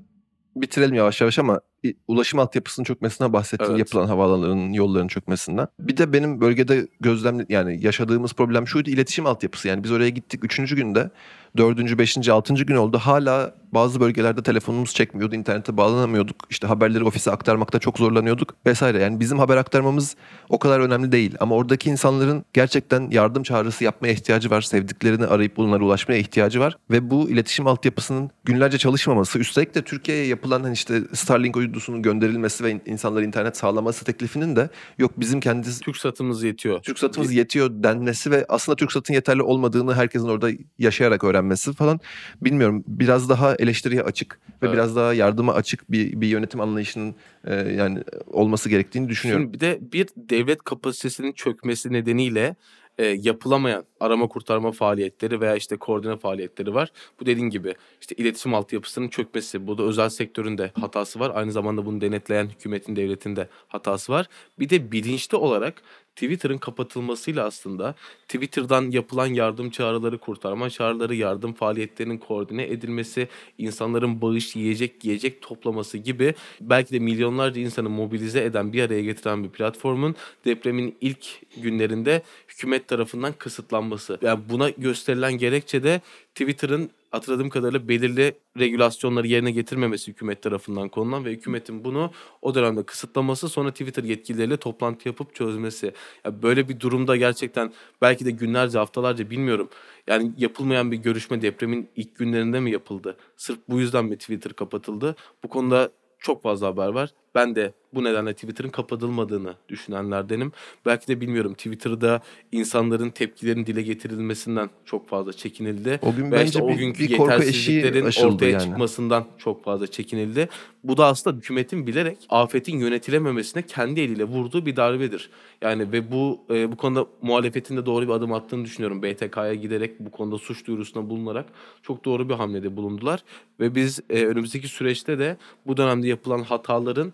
bitirelim 0.55 0.95
yavaş 0.95 1.21
yavaş 1.21 1.39
ama 1.39 1.61
ulaşım 2.07 2.39
altyapısının 2.39 2.85
çökmesinden 2.85 3.33
bahsettin. 3.33 3.65
Evet. 3.65 3.79
Yapılan 3.79 4.07
havaalanlarının, 4.07 4.73
yolların 4.73 5.07
çökmesinden. 5.07 5.67
Bir 5.79 5.97
de 5.97 6.13
benim 6.13 6.41
bölgede 6.41 6.87
gözlem 6.99 7.45
yani 7.49 7.85
yaşadığımız 7.85 8.33
problem 8.33 8.67
şuydu 8.67 8.89
iletişim 8.89 9.25
altyapısı. 9.25 9.67
Yani 9.67 9.83
biz 9.83 9.91
oraya 9.91 10.09
gittik 10.09 10.43
üçüncü 10.43 10.75
günde. 10.75 11.09
Dördüncü, 11.57 11.99
beşinci, 11.99 12.31
altıncı 12.31 12.63
gün 12.63 12.75
oldu. 12.75 12.97
Hala 12.97 13.55
bazı 13.75 13.99
bölgelerde 13.99 14.43
telefonumuz 14.43 14.93
çekmiyordu. 14.93 15.35
internete 15.35 15.77
bağlanamıyorduk. 15.77 16.35
İşte 16.49 16.67
haberleri 16.67 17.03
ofise 17.03 17.31
aktarmakta 17.31 17.79
çok 17.79 17.97
zorlanıyorduk 17.97 18.55
vesaire. 18.65 18.99
Yani 18.99 19.19
bizim 19.19 19.39
haber 19.39 19.57
aktarmamız 19.57 20.15
o 20.49 20.59
kadar 20.59 20.79
önemli 20.79 21.11
değil. 21.11 21.35
Ama 21.39 21.55
oradaki 21.55 21.89
insanların 21.89 22.45
gerçekten 22.53 23.09
yardım 23.11 23.43
çağrısı 23.43 23.83
yapmaya 23.83 24.13
ihtiyacı 24.13 24.49
var. 24.49 24.61
Sevdiklerini 24.61 25.25
arayıp 25.25 25.57
bunlara 25.57 25.83
ulaşmaya 25.83 26.19
ihtiyacı 26.19 26.59
var. 26.59 26.77
Ve 26.91 27.09
bu 27.09 27.29
iletişim 27.29 27.67
altyapısının 27.67 28.29
günlerce 28.43 28.77
çalışmaması. 28.77 29.39
Üstelik 29.39 29.75
de 29.75 29.81
Türkiye'ye 29.81 30.25
yapılan 30.25 30.63
hani 30.63 30.73
işte 30.73 31.01
Starlink 31.13 31.55
uydusunun 31.57 32.01
gönderilmesi 32.01 32.63
ve 32.63 32.71
in- 32.71 32.81
insanlara 32.85 33.23
internet 33.25 33.57
sağlaması 33.57 34.05
teklifinin 34.05 34.55
de 34.55 34.69
yok 34.97 35.11
bizim 35.17 35.39
kendi 35.39 35.79
Türk 35.79 35.97
satımız 35.97 36.43
yetiyor. 36.43 36.79
Türk 36.79 36.99
satımız 36.99 37.33
yetiyor 37.33 37.69
denmesi 37.71 38.31
ve 38.31 38.45
aslında 38.49 38.75
Türk 38.75 38.91
satın 38.91 39.13
yeterli 39.13 39.41
olmadığını 39.41 39.95
herkesin 39.95 40.27
orada 40.27 40.49
yaşayarak 40.79 41.23
öğrenmesi 41.23 41.73
falan 41.73 41.99
bilmiyorum 42.41 42.83
biraz 42.87 43.29
daha 43.29 43.55
eleştiriye 43.65 44.01
açık 44.01 44.39
ve 44.49 44.55
Evet. 44.61 44.73
biraz 44.73 44.95
daha 44.95 45.13
yardıma 45.13 45.53
açık 45.53 45.91
bir 45.91 46.21
bir 46.21 46.27
yönetim 46.27 46.61
anlayışının 46.61 47.15
e, 47.43 47.55
yani 47.55 48.03
olması 48.27 48.69
gerektiğini 48.69 49.09
düşünüyorum. 49.09 49.43
Şimdi 49.43 49.53
bir 49.53 49.59
de 49.59 49.79
bir 49.93 50.07
devlet 50.17 50.63
kapasitesinin 50.63 51.31
çökmesi 51.31 51.93
nedeniyle 51.93 52.55
e, 52.97 53.05
yapılamayan 53.05 53.83
arama 54.05 54.27
kurtarma 54.27 54.71
faaliyetleri 54.71 55.41
veya 55.41 55.55
işte 55.55 55.77
koordine 55.77 56.17
faaliyetleri 56.17 56.73
var. 56.73 56.91
Bu 57.19 57.25
dediğin 57.25 57.49
gibi 57.49 57.73
işte 58.01 58.15
iletişim 58.15 58.53
altyapısının 58.53 59.07
çökmesi. 59.07 59.67
Bu 59.67 59.77
da 59.77 59.83
özel 59.83 60.09
sektörün 60.09 60.57
de 60.57 60.71
hatası 60.81 61.19
var. 61.19 61.31
Aynı 61.35 61.51
zamanda 61.51 61.85
bunu 61.85 62.01
denetleyen 62.01 62.45
hükümetin, 62.49 62.95
devletin 62.95 63.35
de 63.35 63.49
hatası 63.67 64.11
var. 64.11 64.27
Bir 64.59 64.69
de 64.69 64.91
bilinçli 64.91 65.37
olarak 65.37 65.81
Twitter'ın 66.15 66.57
kapatılmasıyla 66.57 67.45
aslında 67.45 67.95
Twitter'dan 68.27 68.91
yapılan 68.91 69.27
yardım 69.27 69.69
çağrıları, 69.69 70.17
kurtarma 70.17 70.69
çağrıları, 70.69 71.15
yardım 71.15 71.53
faaliyetlerinin 71.53 72.17
koordine 72.17 72.63
edilmesi, 72.63 73.27
insanların 73.57 74.21
bağış, 74.21 74.55
yiyecek, 74.55 75.05
yiyecek 75.05 75.41
toplaması 75.41 75.97
gibi 75.97 76.33
belki 76.61 76.93
de 76.93 76.99
milyonlarca 76.99 77.61
insanı 77.61 77.89
mobilize 77.89 78.43
eden, 78.43 78.73
bir 78.73 78.83
araya 78.83 79.01
getiren 79.01 79.43
bir 79.43 79.49
platformun 79.49 80.15
depremin 80.45 80.95
ilk 81.01 81.25
günlerinde 81.57 82.21
hükümet 82.47 82.87
tarafından 82.87 83.33
kısıtlanması 83.33 83.94
kapatılması. 83.95 84.25
Yani 84.25 84.39
buna 84.49 84.69
gösterilen 84.69 85.33
gerekçe 85.33 85.83
de 85.83 86.01
Twitter'ın 86.35 86.89
hatırladığım 87.11 87.49
kadarıyla 87.49 87.87
belirli 87.87 88.33
regülasyonları 88.59 89.27
yerine 89.27 89.51
getirmemesi 89.51 90.11
hükümet 90.11 90.41
tarafından 90.41 90.89
konulan 90.89 91.25
ve 91.25 91.31
hükümetin 91.31 91.83
bunu 91.83 92.11
o 92.41 92.55
dönemde 92.55 92.83
kısıtlaması 92.83 93.49
sonra 93.49 93.71
Twitter 93.71 94.03
yetkilileriyle 94.03 94.57
toplantı 94.57 95.07
yapıp 95.07 95.35
çözmesi. 95.35 95.93
Ya 96.25 96.41
böyle 96.43 96.69
bir 96.69 96.79
durumda 96.79 97.15
gerçekten 97.15 97.73
belki 98.01 98.25
de 98.25 98.31
günlerce 98.31 98.77
haftalarca 98.77 99.29
bilmiyorum. 99.29 99.69
Yani 100.07 100.31
yapılmayan 100.37 100.91
bir 100.91 100.97
görüşme 100.97 101.41
depremin 101.41 101.89
ilk 101.95 102.15
günlerinde 102.15 102.59
mi 102.59 102.71
yapıldı? 102.71 103.17
Sırf 103.37 103.59
bu 103.69 103.79
yüzden 103.79 104.05
mi 104.05 104.17
Twitter 104.17 104.53
kapatıldı? 104.53 105.15
Bu 105.43 105.47
konuda 105.47 105.89
çok 106.19 106.43
fazla 106.43 106.67
haber 106.67 106.87
var. 106.87 107.09
Ben 107.35 107.55
de 107.55 107.73
bu 107.95 108.03
nedenle 108.03 108.33
Twitter'ın 108.33 108.69
kapatılmadığını 108.69 109.53
düşünenlerdenim. 109.69 110.51
Belki 110.85 111.07
de 111.07 111.21
bilmiyorum 111.21 111.53
Twitter'da 111.53 112.21
insanların 112.51 113.09
tepkilerin 113.09 113.65
dile 113.65 113.81
getirilmesinden 113.81 114.69
çok 114.85 115.09
fazla 115.09 115.33
çekinildi. 115.33 115.99
O 116.01 116.15
gün 116.15 116.31
Ve 116.31 116.31
bence 116.31 116.45
işte 116.45 116.63
o 116.63 116.69
bir, 116.69 116.75
günkü 116.75 117.09
bir 117.09 117.17
korku 117.17 117.43
eşiği 117.43 117.77
yetersizliklerin 117.77 118.33
ortaya 118.33 118.51
yani. 118.51 118.63
çıkmasından 118.63 119.25
çok 119.37 119.63
fazla 119.63 119.87
çekinildi. 119.87 120.49
Bu 120.83 120.97
da 120.97 121.05
aslında 121.05 121.37
hükümetin 121.37 121.87
bilerek 121.87 122.17
afetin 122.29 122.77
yönetilememesine 122.77 123.61
kendi 123.61 124.01
eliyle 124.01 124.23
vurduğu 124.23 124.65
bir 124.65 124.75
darbedir. 124.75 125.29
Yani 125.61 125.91
ve 125.91 126.11
bu 126.11 126.39
e, 126.49 126.71
bu 126.71 126.77
konuda 126.77 127.05
muhalefetin 127.21 127.77
de 127.77 127.85
doğru 127.85 128.07
bir 128.07 128.13
adım 128.13 128.33
attığını 128.33 128.65
düşünüyorum. 128.65 129.03
BTK'ya 129.03 129.53
giderek 129.53 129.99
bu 129.99 130.11
konuda 130.11 130.37
suç 130.37 130.67
duyurusunda 130.67 131.09
bulunarak 131.09 131.45
çok 131.83 132.05
doğru 132.05 132.29
bir 132.29 132.33
hamlede 132.33 132.77
bulundular. 132.77 133.23
Ve 133.59 133.75
biz 133.75 133.99
e, 134.09 134.25
önümüzdeki 134.25 134.67
süreçte 134.67 135.19
de 135.19 135.37
bu 135.67 135.77
dönemde 135.77 136.07
yapılan 136.07 136.43
hataların 136.43 137.13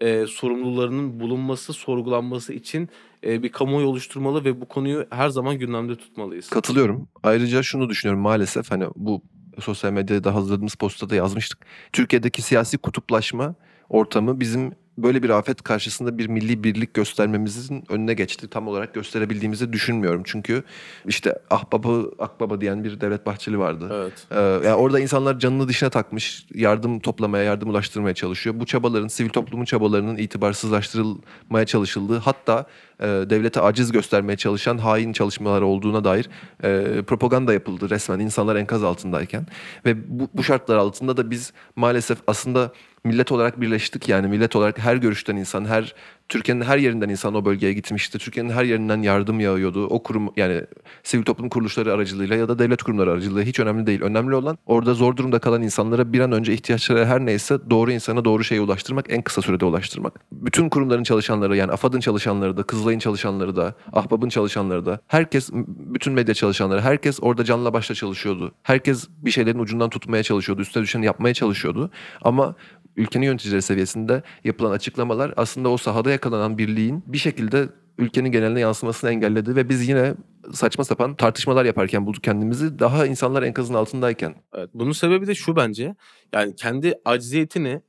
e, 0.00 0.26
sorumlularının 0.26 1.20
bulunması, 1.20 1.72
sorgulanması 1.72 2.52
için 2.52 2.88
e, 3.24 3.42
bir 3.42 3.52
kamuoyu 3.52 3.86
oluşturmalı 3.86 4.44
ve 4.44 4.60
bu 4.60 4.68
konuyu 4.68 5.06
her 5.10 5.28
zaman 5.28 5.58
gündemde 5.58 5.96
tutmalıyız. 5.96 6.48
Katılıyorum. 6.50 7.08
Ayrıca 7.22 7.62
şunu 7.62 7.88
düşünüyorum 7.88 8.22
maalesef 8.22 8.70
hani 8.70 8.84
bu 8.96 9.22
sosyal 9.60 9.92
medyada 9.92 10.34
hazırladığımız 10.34 10.74
postta 10.74 11.10
da 11.10 11.14
yazmıştık. 11.14 11.66
Türkiye'deki 11.92 12.42
siyasi 12.42 12.78
kutuplaşma 12.78 13.54
ortamı 13.88 14.40
bizim 14.40 14.72
böyle 14.98 15.22
bir 15.22 15.30
afet 15.30 15.62
karşısında 15.62 16.18
bir 16.18 16.26
milli 16.26 16.64
birlik 16.64 16.94
göstermemizin 16.94 17.84
önüne 17.88 18.14
geçti. 18.14 18.48
Tam 18.48 18.68
olarak 18.68 18.94
gösterebildiğimizi 18.94 19.72
düşünmüyorum. 19.72 20.22
Çünkü 20.24 20.62
işte 21.06 21.38
ahbaba 21.50 22.04
akbaba 22.18 22.60
diyen 22.60 22.84
bir 22.84 23.00
Devlet 23.00 23.26
Bahçeli 23.26 23.58
vardı. 23.58 23.88
Evet. 23.92 24.26
Ee, 24.30 24.66
yani 24.68 24.74
orada 24.74 25.00
insanlar 25.00 25.38
canını 25.38 25.68
dişine 25.68 25.90
takmış, 25.90 26.46
yardım 26.54 27.00
toplamaya, 27.00 27.44
yardım 27.44 27.70
ulaştırmaya 27.70 28.14
çalışıyor. 28.14 28.60
Bu 28.60 28.66
çabaların, 28.66 29.08
sivil 29.08 29.28
toplumun 29.28 29.64
çabalarının 29.64 30.16
itibarsızlaştırılmaya 30.16 31.66
çalışıldığı, 31.66 32.18
hatta 32.18 32.66
e, 33.00 33.06
devlete 33.06 33.60
aciz 33.60 33.92
göstermeye 33.92 34.36
çalışan 34.36 34.78
hain 34.78 35.12
çalışmalar 35.12 35.62
olduğuna 35.62 36.04
dair 36.04 36.28
e, 36.62 37.02
propaganda 37.02 37.52
yapıldı 37.52 37.90
resmen 37.90 38.18
insanlar 38.18 38.56
enkaz 38.56 38.84
altındayken. 38.84 39.46
Ve 39.86 40.20
bu, 40.20 40.28
bu 40.34 40.44
şartlar 40.44 40.76
altında 40.76 41.16
da 41.16 41.30
biz 41.30 41.52
maalesef 41.76 42.18
aslında 42.26 42.72
millet 43.04 43.32
olarak 43.32 43.60
birleştik 43.60 44.08
yani 44.08 44.26
millet 44.28 44.56
olarak 44.56 44.78
her 44.78 44.96
görüşten 44.96 45.36
insan, 45.36 45.64
her 45.64 45.94
Türkiye'nin 46.30 46.62
her 46.62 46.78
yerinden 46.78 47.08
insan 47.08 47.34
o 47.34 47.44
bölgeye 47.44 47.72
gitmişti. 47.72 48.18
Türkiye'nin 48.18 48.50
her 48.50 48.64
yerinden 48.64 49.02
yardım 49.02 49.40
yağıyordu. 49.40 49.86
O 49.86 50.02
kurum 50.02 50.32
yani 50.36 50.62
sivil 51.02 51.22
toplum 51.22 51.48
kuruluşları 51.48 51.92
aracılığıyla 51.92 52.36
ya 52.36 52.48
da 52.48 52.58
devlet 52.58 52.82
kurumları 52.82 53.10
aracılığıyla 53.10 53.42
hiç 53.42 53.60
önemli 53.60 53.86
değil. 53.86 54.02
Önemli 54.02 54.34
olan 54.34 54.58
orada 54.66 54.94
zor 54.94 55.16
durumda 55.16 55.38
kalan 55.38 55.62
insanlara 55.62 56.12
bir 56.12 56.20
an 56.20 56.32
önce 56.32 56.52
ihtiyaçları 56.52 57.06
her 57.06 57.26
neyse 57.26 57.58
doğru 57.70 57.92
insana 57.92 58.24
doğru 58.24 58.44
şeye 58.44 58.60
ulaştırmak, 58.60 59.06
en 59.08 59.22
kısa 59.22 59.42
sürede 59.42 59.64
ulaştırmak. 59.64 60.20
Bütün 60.32 60.68
kurumların 60.68 61.02
çalışanları 61.02 61.56
yani 61.56 61.72
AFAD'ın 61.72 62.00
çalışanları 62.00 62.56
da, 62.56 62.62
Kızılay'ın 62.62 62.98
çalışanları 62.98 63.56
da, 63.56 63.74
Ahbap'ın 63.92 64.28
çalışanları 64.28 64.86
da, 64.86 65.00
herkes, 65.06 65.50
bütün 65.66 66.12
medya 66.12 66.34
çalışanları, 66.34 66.80
herkes 66.80 67.18
orada 67.22 67.44
canla 67.44 67.72
başla 67.72 67.94
çalışıyordu. 67.94 68.52
Herkes 68.62 69.08
bir 69.18 69.30
şeylerin 69.30 69.58
ucundan 69.58 69.90
tutmaya 69.90 70.22
çalışıyordu, 70.22 70.62
üstüne 70.62 70.82
düşeni 70.82 71.06
yapmaya 71.06 71.34
çalışıyordu. 71.34 71.90
Ama 72.22 72.54
ülkenin 72.96 73.26
yöneticileri 73.26 73.62
seviyesinde 73.62 74.22
yapılan 74.44 74.70
açıklamalar 74.70 75.34
aslında 75.36 75.68
o 75.68 75.76
sahada 75.76 76.10
yakalanan 76.10 76.58
birliğin 76.58 77.04
bir 77.06 77.18
şekilde 77.18 77.68
ülkenin 77.98 78.32
geneline 78.32 78.60
yansımasını 78.60 79.10
engelledi 79.10 79.56
ve 79.56 79.68
biz 79.68 79.88
yine 79.88 80.14
saçma 80.52 80.84
sapan 80.84 81.14
tartışmalar 81.14 81.64
yaparken 81.64 82.06
bulduk 82.06 82.22
kendimizi 82.22 82.78
daha 82.78 83.06
insanlar 83.06 83.42
enkazın 83.42 83.74
altındayken. 83.74 84.34
Evet, 84.54 84.70
bunun 84.74 84.92
sebebi 84.92 85.26
de 85.26 85.34
şu 85.34 85.56
bence. 85.56 85.94
Yani 86.32 86.56
kendi 86.56 86.94
acziyetini 87.04 87.82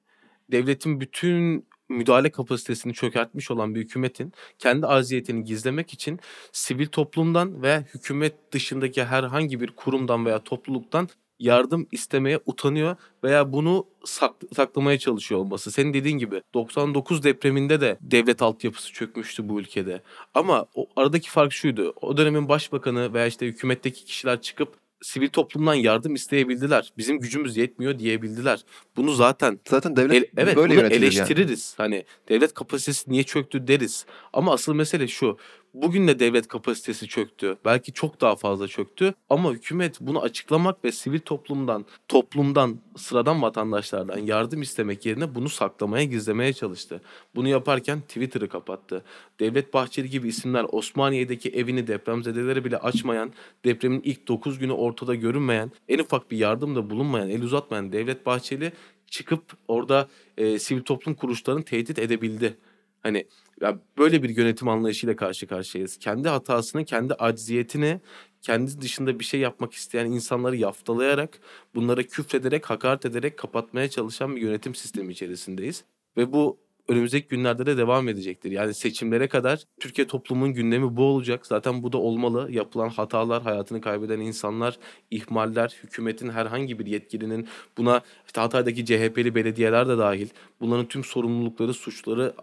devletin 0.51 0.99
bütün 0.99 1.65
müdahale 1.89 2.29
kapasitesini 2.29 2.93
çökertmiş 2.93 3.51
olan 3.51 3.75
bir 3.75 3.81
hükümetin 3.81 4.33
kendi 4.59 4.87
acziyetini 4.87 5.43
gizlemek 5.43 5.93
için 5.93 6.19
sivil 6.51 6.87
toplumdan 6.87 7.61
veya 7.61 7.81
hükümet 7.81 8.53
dışındaki 8.53 9.03
herhangi 9.03 9.61
bir 9.61 9.71
kurumdan 9.75 10.25
veya 10.25 10.43
topluluktan 10.43 11.09
yardım 11.45 11.87
istemeye 11.91 12.39
utanıyor 12.45 12.95
veya 13.23 13.53
bunu 13.53 13.85
sak- 14.05 14.35
saklamaya 14.55 14.99
çalışıyor 14.99 15.41
olması. 15.41 15.71
Senin 15.71 15.93
dediğin 15.93 16.17
gibi 16.17 16.41
99 16.53 17.23
depreminde 17.23 17.81
de 17.81 17.97
devlet 18.01 18.41
altyapısı 18.41 18.93
çökmüştü 18.93 19.49
bu 19.49 19.59
ülkede. 19.59 20.01
Ama 20.33 20.65
o 20.75 20.87
aradaki 20.95 21.29
fark 21.29 21.53
şuydu. 21.53 21.93
O 22.01 22.17
dönemin 22.17 22.49
başbakanı 22.49 23.13
veya 23.13 23.27
işte 23.27 23.45
hükümetteki 23.47 24.05
kişiler 24.05 24.41
çıkıp 24.41 24.73
sivil 25.01 25.29
toplumdan 25.29 25.73
yardım 25.73 26.15
isteyebildiler. 26.15 26.93
Bizim 26.97 27.19
gücümüz 27.19 27.57
yetmiyor 27.57 27.99
diyebildiler. 27.99 28.63
Bunu 28.95 29.11
zaten 29.13 29.59
Zaten 29.67 29.95
devlet 29.95 30.23
El- 30.23 30.29
evet 30.37 30.55
böyle 30.55 30.69
bunu 30.71 30.79
yönetilir 30.79 31.01
yani. 31.01 31.15
eleştiririz. 31.15 31.73
Hani 31.77 32.05
devlet 32.29 32.53
kapasitesi 32.53 33.11
niye 33.11 33.23
çöktü 33.23 33.67
deriz. 33.67 34.05
Ama 34.33 34.53
asıl 34.53 34.73
mesele 34.73 35.07
şu. 35.07 35.37
Bugün 35.73 36.07
de 36.07 36.19
devlet 36.19 36.47
kapasitesi 36.47 37.07
çöktü. 37.07 37.57
Belki 37.65 37.93
çok 37.93 38.21
daha 38.21 38.35
fazla 38.35 38.67
çöktü. 38.67 39.13
Ama 39.29 39.51
hükümet 39.51 39.97
bunu 40.01 40.21
açıklamak 40.21 40.85
ve 40.85 40.91
sivil 40.91 41.19
toplumdan, 41.19 41.85
toplumdan, 42.07 42.79
sıradan 42.97 43.41
vatandaşlardan 43.41 44.17
yardım 44.17 44.61
istemek 44.61 45.05
yerine 45.05 45.35
bunu 45.35 45.49
saklamaya, 45.49 46.03
gizlemeye 46.03 46.53
çalıştı. 46.53 47.01
Bunu 47.35 47.47
yaparken 47.47 48.01
Twitter'ı 48.01 48.49
kapattı. 48.49 49.03
Devlet 49.39 49.73
Bahçeli 49.73 50.09
gibi 50.09 50.27
isimler 50.27 50.65
Osmaniye'deki 50.71 51.49
evini 51.49 51.87
depremzedelere 51.87 52.65
bile 52.65 52.77
açmayan, 52.77 53.33
depremin 53.65 54.01
ilk 54.01 54.27
9 54.27 54.59
günü 54.59 54.71
ortada 54.71 55.15
görünmeyen, 55.15 55.71
en 55.87 55.99
ufak 55.99 56.31
bir 56.31 56.37
yardımda 56.37 56.89
bulunmayan, 56.89 57.29
el 57.29 57.41
uzatmayan 57.41 57.91
Devlet 57.91 58.25
Bahçeli 58.25 58.71
çıkıp 59.07 59.43
orada 59.67 60.07
e, 60.37 60.59
sivil 60.59 60.81
toplum 60.81 61.15
kuruluşlarını 61.15 61.63
tehdit 61.63 61.99
edebildi. 61.99 62.57
Hani 63.01 63.27
ya 63.61 63.79
böyle 63.97 64.23
bir 64.23 64.37
yönetim 64.37 64.67
anlayışıyla 64.67 65.15
karşı 65.15 65.47
karşıyayız. 65.47 65.97
Kendi 65.97 66.29
hatasını, 66.29 66.85
kendi 66.85 67.13
acziyetini, 67.13 68.01
kendi 68.41 68.81
dışında 68.81 69.19
bir 69.19 69.23
şey 69.23 69.39
yapmak 69.39 69.73
isteyen 69.73 70.05
insanları 70.05 70.55
yaftalayarak, 70.55 71.39
bunlara 71.75 72.03
küfrederek, 72.03 72.69
hakaret 72.69 73.05
ederek 73.05 73.37
kapatmaya 73.37 73.89
çalışan 73.89 74.35
bir 74.35 74.41
yönetim 74.41 74.75
sistemi 74.75 75.13
içerisindeyiz. 75.13 75.83
Ve 76.17 76.33
bu 76.33 76.59
önümüzdeki 76.87 77.27
günlerde 77.27 77.65
de 77.65 77.77
devam 77.77 78.09
edecektir. 78.09 78.51
Yani 78.51 78.73
seçimlere 78.73 79.27
kadar 79.27 79.63
Türkiye 79.79 80.07
toplumun 80.07 80.53
gündemi 80.53 80.97
bu 80.97 81.03
olacak. 81.03 81.47
Zaten 81.47 81.83
bu 81.83 81.91
da 81.91 81.97
olmalı. 81.97 82.51
Yapılan 82.51 82.89
hatalar, 82.89 83.43
hayatını 83.43 83.81
kaybeden 83.81 84.19
insanlar, 84.19 84.79
ihmaller, 85.11 85.75
hükümetin 85.83 86.29
herhangi 86.29 86.79
bir 86.79 86.85
yetkilinin 86.85 87.47
buna 87.77 88.01
işte 88.25 88.41
Hatay'daki 88.41 88.85
CHP'li 88.85 89.35
belediyeler 89.35 89.87
de 89.87 89.97
dahil 89.97 90.29
bunların 90.61 90.85
tüm 90.85 91.03
sorumlulukları, 91.03 91.73
suçları, 91.73 92.33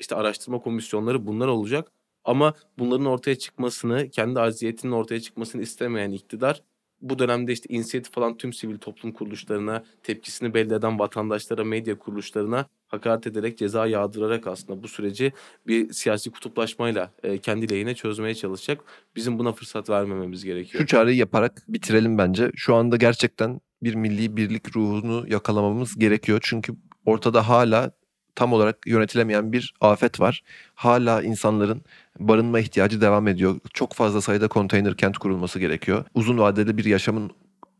işte 0.00 0.16
araştırma 0.16 0.58
komisyonları 0.58 1.26
bunlar 1.26 1.48
olacak. 1.48 1.92
Ama 2.24 2.54
bunların 2.78 3.06
ortaya 3.06 3.38
çıkmasını, 3.38 4.10
kendi 4.10 4.40
acziyetinin 4.40 4.92
ortaya 4.92 5.20
çıkmasını 5.20 5.62
istemeyen 5.62 6.12
iktidar 6.12 6.62
bu 7.00 7.18
dönemde 7.18 7.52
işte 7.52 7.74
inisiyatif 7.74 8.12
falan 8.12 8.36
tüm 8.36 8.52
sivil 8.52 8.78
toplum 8.78 9.12
kuruluşlarına, 9.12 9.84
tepkisini 10.02 10.54
belli 10.54 10.74
eden 10.74 10.98
vatandaşlara, 10.98 11.64
medya 11.64 11.98
kuruluşlarına 11.98 12.66
hakaret 12.88 13.26
ederek, 13.26 13.58
ceza 13.58 13.86
yağdırarak 13.86 14.46
aslında 14.46 14.82
bu 14.82 14.88
süreci 14.88 15.32
bir 15.66 15.92
siyasi 15.92 16.30
kutuplaşmayla 16.30 17.10
e, 17.22 17.38
kendi 17.38 17.70
lehine 17.70 17.94
çözmeye 17.94 18.34
çalışacak. 18.34 18.80
Bizim 19.16 19.38
buna 19.38 19.52
fırsat 19.52 19.90
vermememiz 19.90 20.44
gerekiyor. 20.44 20.80
Şu 20.82 20.86
çağrıyı 20.86 21.16
yaparak 21.16 21.62
bitirelim 21.68 22.18
bence. 22.18 22.50
Şu 22.56 22.74
anda 22.74 22.96
gerçekten 22.96 23.60
bir 23.82 23.94
milli 23.94 24.36
birlik 24.36 24.76
ruhunu 24.76 25.24
yakalamamız 25.28 25.98
gerekiyor. 25.98 26.38
Çünkü 26.42 26.72
ortada 27.06 27.48
hala 27.48 27.92
tam 28.34 28.52
olarak 28.52 28.86
yönetilemeyen 28.86 29.52
bir 29.52 29.74
afet 29.80 30.20
var. 30.20 30.42
Hala 30.74 31.22
insanların 31.22 31.82
barınma 32.18 32.60
ihtiyacı 32.60 33.00
devam 33.00 33.28
ediyor. 33.28 33.60
Çok 33.74 33.92
fazla 33.92 34.20
sayıda 34.20 34.48
konteyner 34.48 34.96
kent 34.96 35.18
kurulması 35.18 35.58
gerekiyor. 35.58 36.04
Uzun 36.14 36.38
vadeli 36.38 36.76
bir 36.78 36.84
yaşamın 36.84 37.30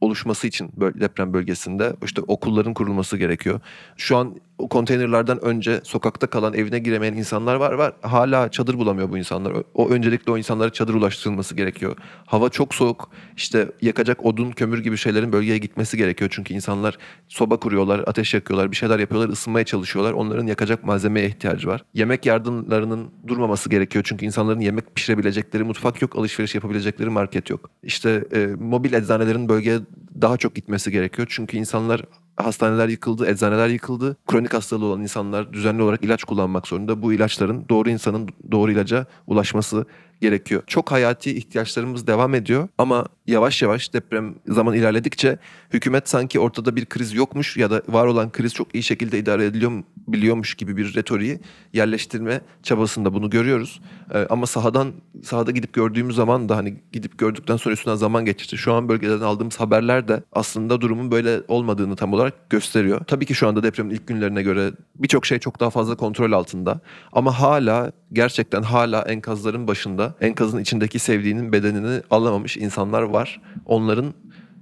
oluşması 0.01 0.47
için 0.47 0.71
deprem 0.79 1.33
bölgesinde 1.33 1.97
işte 2.05 2.21
okulların 2.21 2.75
kurulması 2.75 3.16
gerekiyor. 3.16 3.61
Şu 3.97 4.16
an 4.16 4.37
o 4.59 4.69
konteynerlardan 4.69 5.45
önce 5.45 5.81
sokakta 5.85 6.27
kalan 6.27 6.55
evine 6.55 6.79
giremeyen 6.79 7.14
insanlar 7.14 7.55
var 7.55 7.73
var. 7.73 7.92
Hala 8.03 8.51
çadır 8.51 8.75
bulamıyor 8.79 9.11
bu 9.11 9.19
insanlar. 9.19 9.53
O- 9.75 9.88
öncelikle 9.90 10.33
o 10.33 10.38
insanlara 10.38 10.73
çadır 10.73 10.95
ulaştırılması 10.95 11.55
gerekiyor. 11.55 11.97
Hava 12.27 12.49
çok 12.49 12.75
soğuk. 12.75 13.11
İşte 13.37 13.69
yakacak 13.83 14.25
odun, 14.27 14.51
kömür 14.51 14.79
gibi 14.79 14.97
şeylerin 14.97 15.33
bölgeye 15.33 15.59
gitmesi 15.59 15.97
gerekiyor. 15.97 16.31
Çünkü 16.35 16.55
insanlar 16.55 16.99
soba 17.29 17.57
kuruyorlar, 17.57 18.05
ateş 18.07 18.35
yakıyorlar, 18.35 18.71
bir 18.71 18.77
şeyler 18.77 18.99
yapıyorlar, 18.99 19.29
ısınmaya 19.29 19.64
çalışıyorlar. 19.64 20.12
Onların 20.12 20.47
yakacak 20.47 20.85
malzemeye 20.85 21.29
ihtiyacı 21.29 21.69
var. 21.69 21.85
Yemek 21.95 22.27
yardımlarının 22.27 23.11
durmaması 23.27 23.71
gerekiyor. 23.71 24.05
Çünkü 24.09 24.27
insanların 24.27 24.61
yemek 24.61 24.95
pişirebilecekleri 24.95 25.64
mutfak 25.64 26.03
yok, 26.03 26.16
alışveriş 26.16 26.55
yapabilecekleri 26.55 27.11
market 27.11 27.51
yok. 27.51 27.70
İşte 27.83 28.24
e, 28.35 28.47
mobil 28.61 28.93
eczanelerin 28.93 29.49
bölgeye 29.49 29.78
daha 30.20 30.37
çok 30.37 30.55
gitmesi 30.55 30.91
gerekiyor. 30.91 31.28
Çünkü 31.30 31.57
insanlar 31.57 32.03
hastaneler 32.37 32.89
yıkıldı, 32.89 33.26
eczaneler 33.26 33.68
yıkıldı. 33.68 34.16
Kronik 34.26 34.55
hastalığı 34.55 34.84
olan 34.84 35.01
insanlar 35.01 35.53
düzenli 35.53 35.82
olarak 35.82 36.05
ilaç 36.05 36.24
kullanmak 36.24 36.66
zorunda. 36.66 37.03
Bu 37.03 37.12
ilaçların 37.12 37.64
doğru 37.68 37.91
insanın 37.91 38.28
doğru 38.51 38.72
ilaca 38.72 39.07
ulaşması 39.26 39.87
gerekiyor. 40.21 40.62
Çok 40.67 40.93
hayati 40.93 41.37
ihtiyaçlarımız 41.37 42.07
devam 42.07 42.35
ediyor 42.35 42.69
ama 42.79 43.07
yavaş 43.27 43.62
yavaş 43.62 43.93
deprem 43.93 44.35
zaman 44.49 44.75
ilerledikçe 44.75 45.39
hükümet 45.73 46.09
sanki 46.09 46.41
ortada 46.41 46.77
bir 46.77 46.87
kriz 46.87 47.14
yokmuş 47.14 47.57
ya 47.57 47.71
da 47.71 47.83
var 47.89 48.07
olan 48.07 48.33
kriz 48.33 48.55
çok 48.55 48.75
iyi 48.75 48.83
şekilde 48.83 49.19
idare 49.19 49.45
ediliyor 49.45 49.73
biliyormuş 50.09 50.55
gibi 50.55 50.77
bir 50.77 50.95
retoriği 50.95 51.41
yerleştirme 51.73 52.41
çabasında 52.62 53.14
bunu 53.14 53.31
görüyoruz. 53.31 53.81
Ee, 54.14 54.27
ama 54.31 54.47
sahadan 54.47 54.93
sahada 55.25 55.51
gidip 55.51 55.73
gördüğümüz 55.73 56.17
zaman 56.17 56.49
da 56.49 56.57
hani 56.57 56.77
gidip 56.93 57.19
gördükten 57.19 57.57
sonra 57.57 57.73
üstünden 57.73 57.97
zaman 57.97 58.25
geçti. 58.25 58.59
Şu 58.59 58.73
an 58.73 58.89
bölgeden 58.89 59.21
aldığımız 59.21 59.61
haberler 59.61 60.09
de 60.09 60.23
aslında 60.33 60.81
durumun 60.81 61.11
böyle 61.11 61.41
olmadığını 61.49 61.97
tam 61.97 62.12
olarak 62.12 62.51
gösteriyor. 62.51 63.01
Tabii 63.07 63.27
ki 63.27 63.35
şu 63.35 63.49
anda 63.49 63.62
depremin 63.62 63.95
ilk 63.95 64.07
günlerine 64.07 64.43
göre 64.43 64.73
birçok 64.95 65.27
şey 65.27 65.39
çok 65.39 65.61
daha 65.61 65.71
fazla 65.71 65.97
kontrol 65.97 66.33
altında. 66.33 66.81
Ama 67.12 67.41
hala 67.41 67.93
gerçekten 68.12 68.62
hala 68.62 69.03
enkazların 69.03 69.69
başında 69.69 70.05
enkazın 70.20 70.59
içindeki 70.59 70.98
sevdiğinin 70.98 71.52
bedenini 71.52 72.02
alamamış 72.11 72.57
insanlar 72.57 73.02
var. 73.02 73.40
Onların 73.66 74.14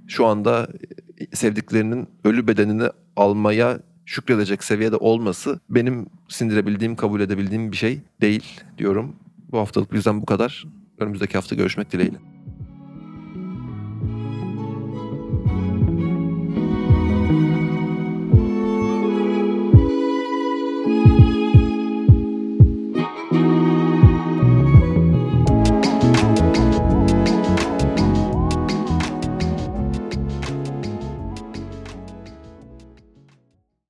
şu 0.07 0.27
anda 0.27 0.69
sevdiklerinin 1.33 2.09
ölü 2.25 2.47
bedenini 2.47 2.89
almaya 3.17 3.79
şükredecek 4.07 4.65
seviyede 4.65 4.97
olması 4.97 5.61
benim 5.71 6.07
sindirebildiğim, 6.29 6.97
kabul 6.97 7.21
edebildiğim 7.21 7.73
bir 7.73 7.77
şey 7.77 8.01
değil 8.21 8.61
diyorum. 8.79 9.17
Bu 9.53 9.59
haftalık 9.59 9.93
bizden 9.93 10.23
bu 10.23 10.27
kadar. 10.27 10.65
Önümüzdeki 10.99 11.35
hafta 11.35 11.55
görüşmek 11.55 11.93
dileğiyle. 11.93 12.34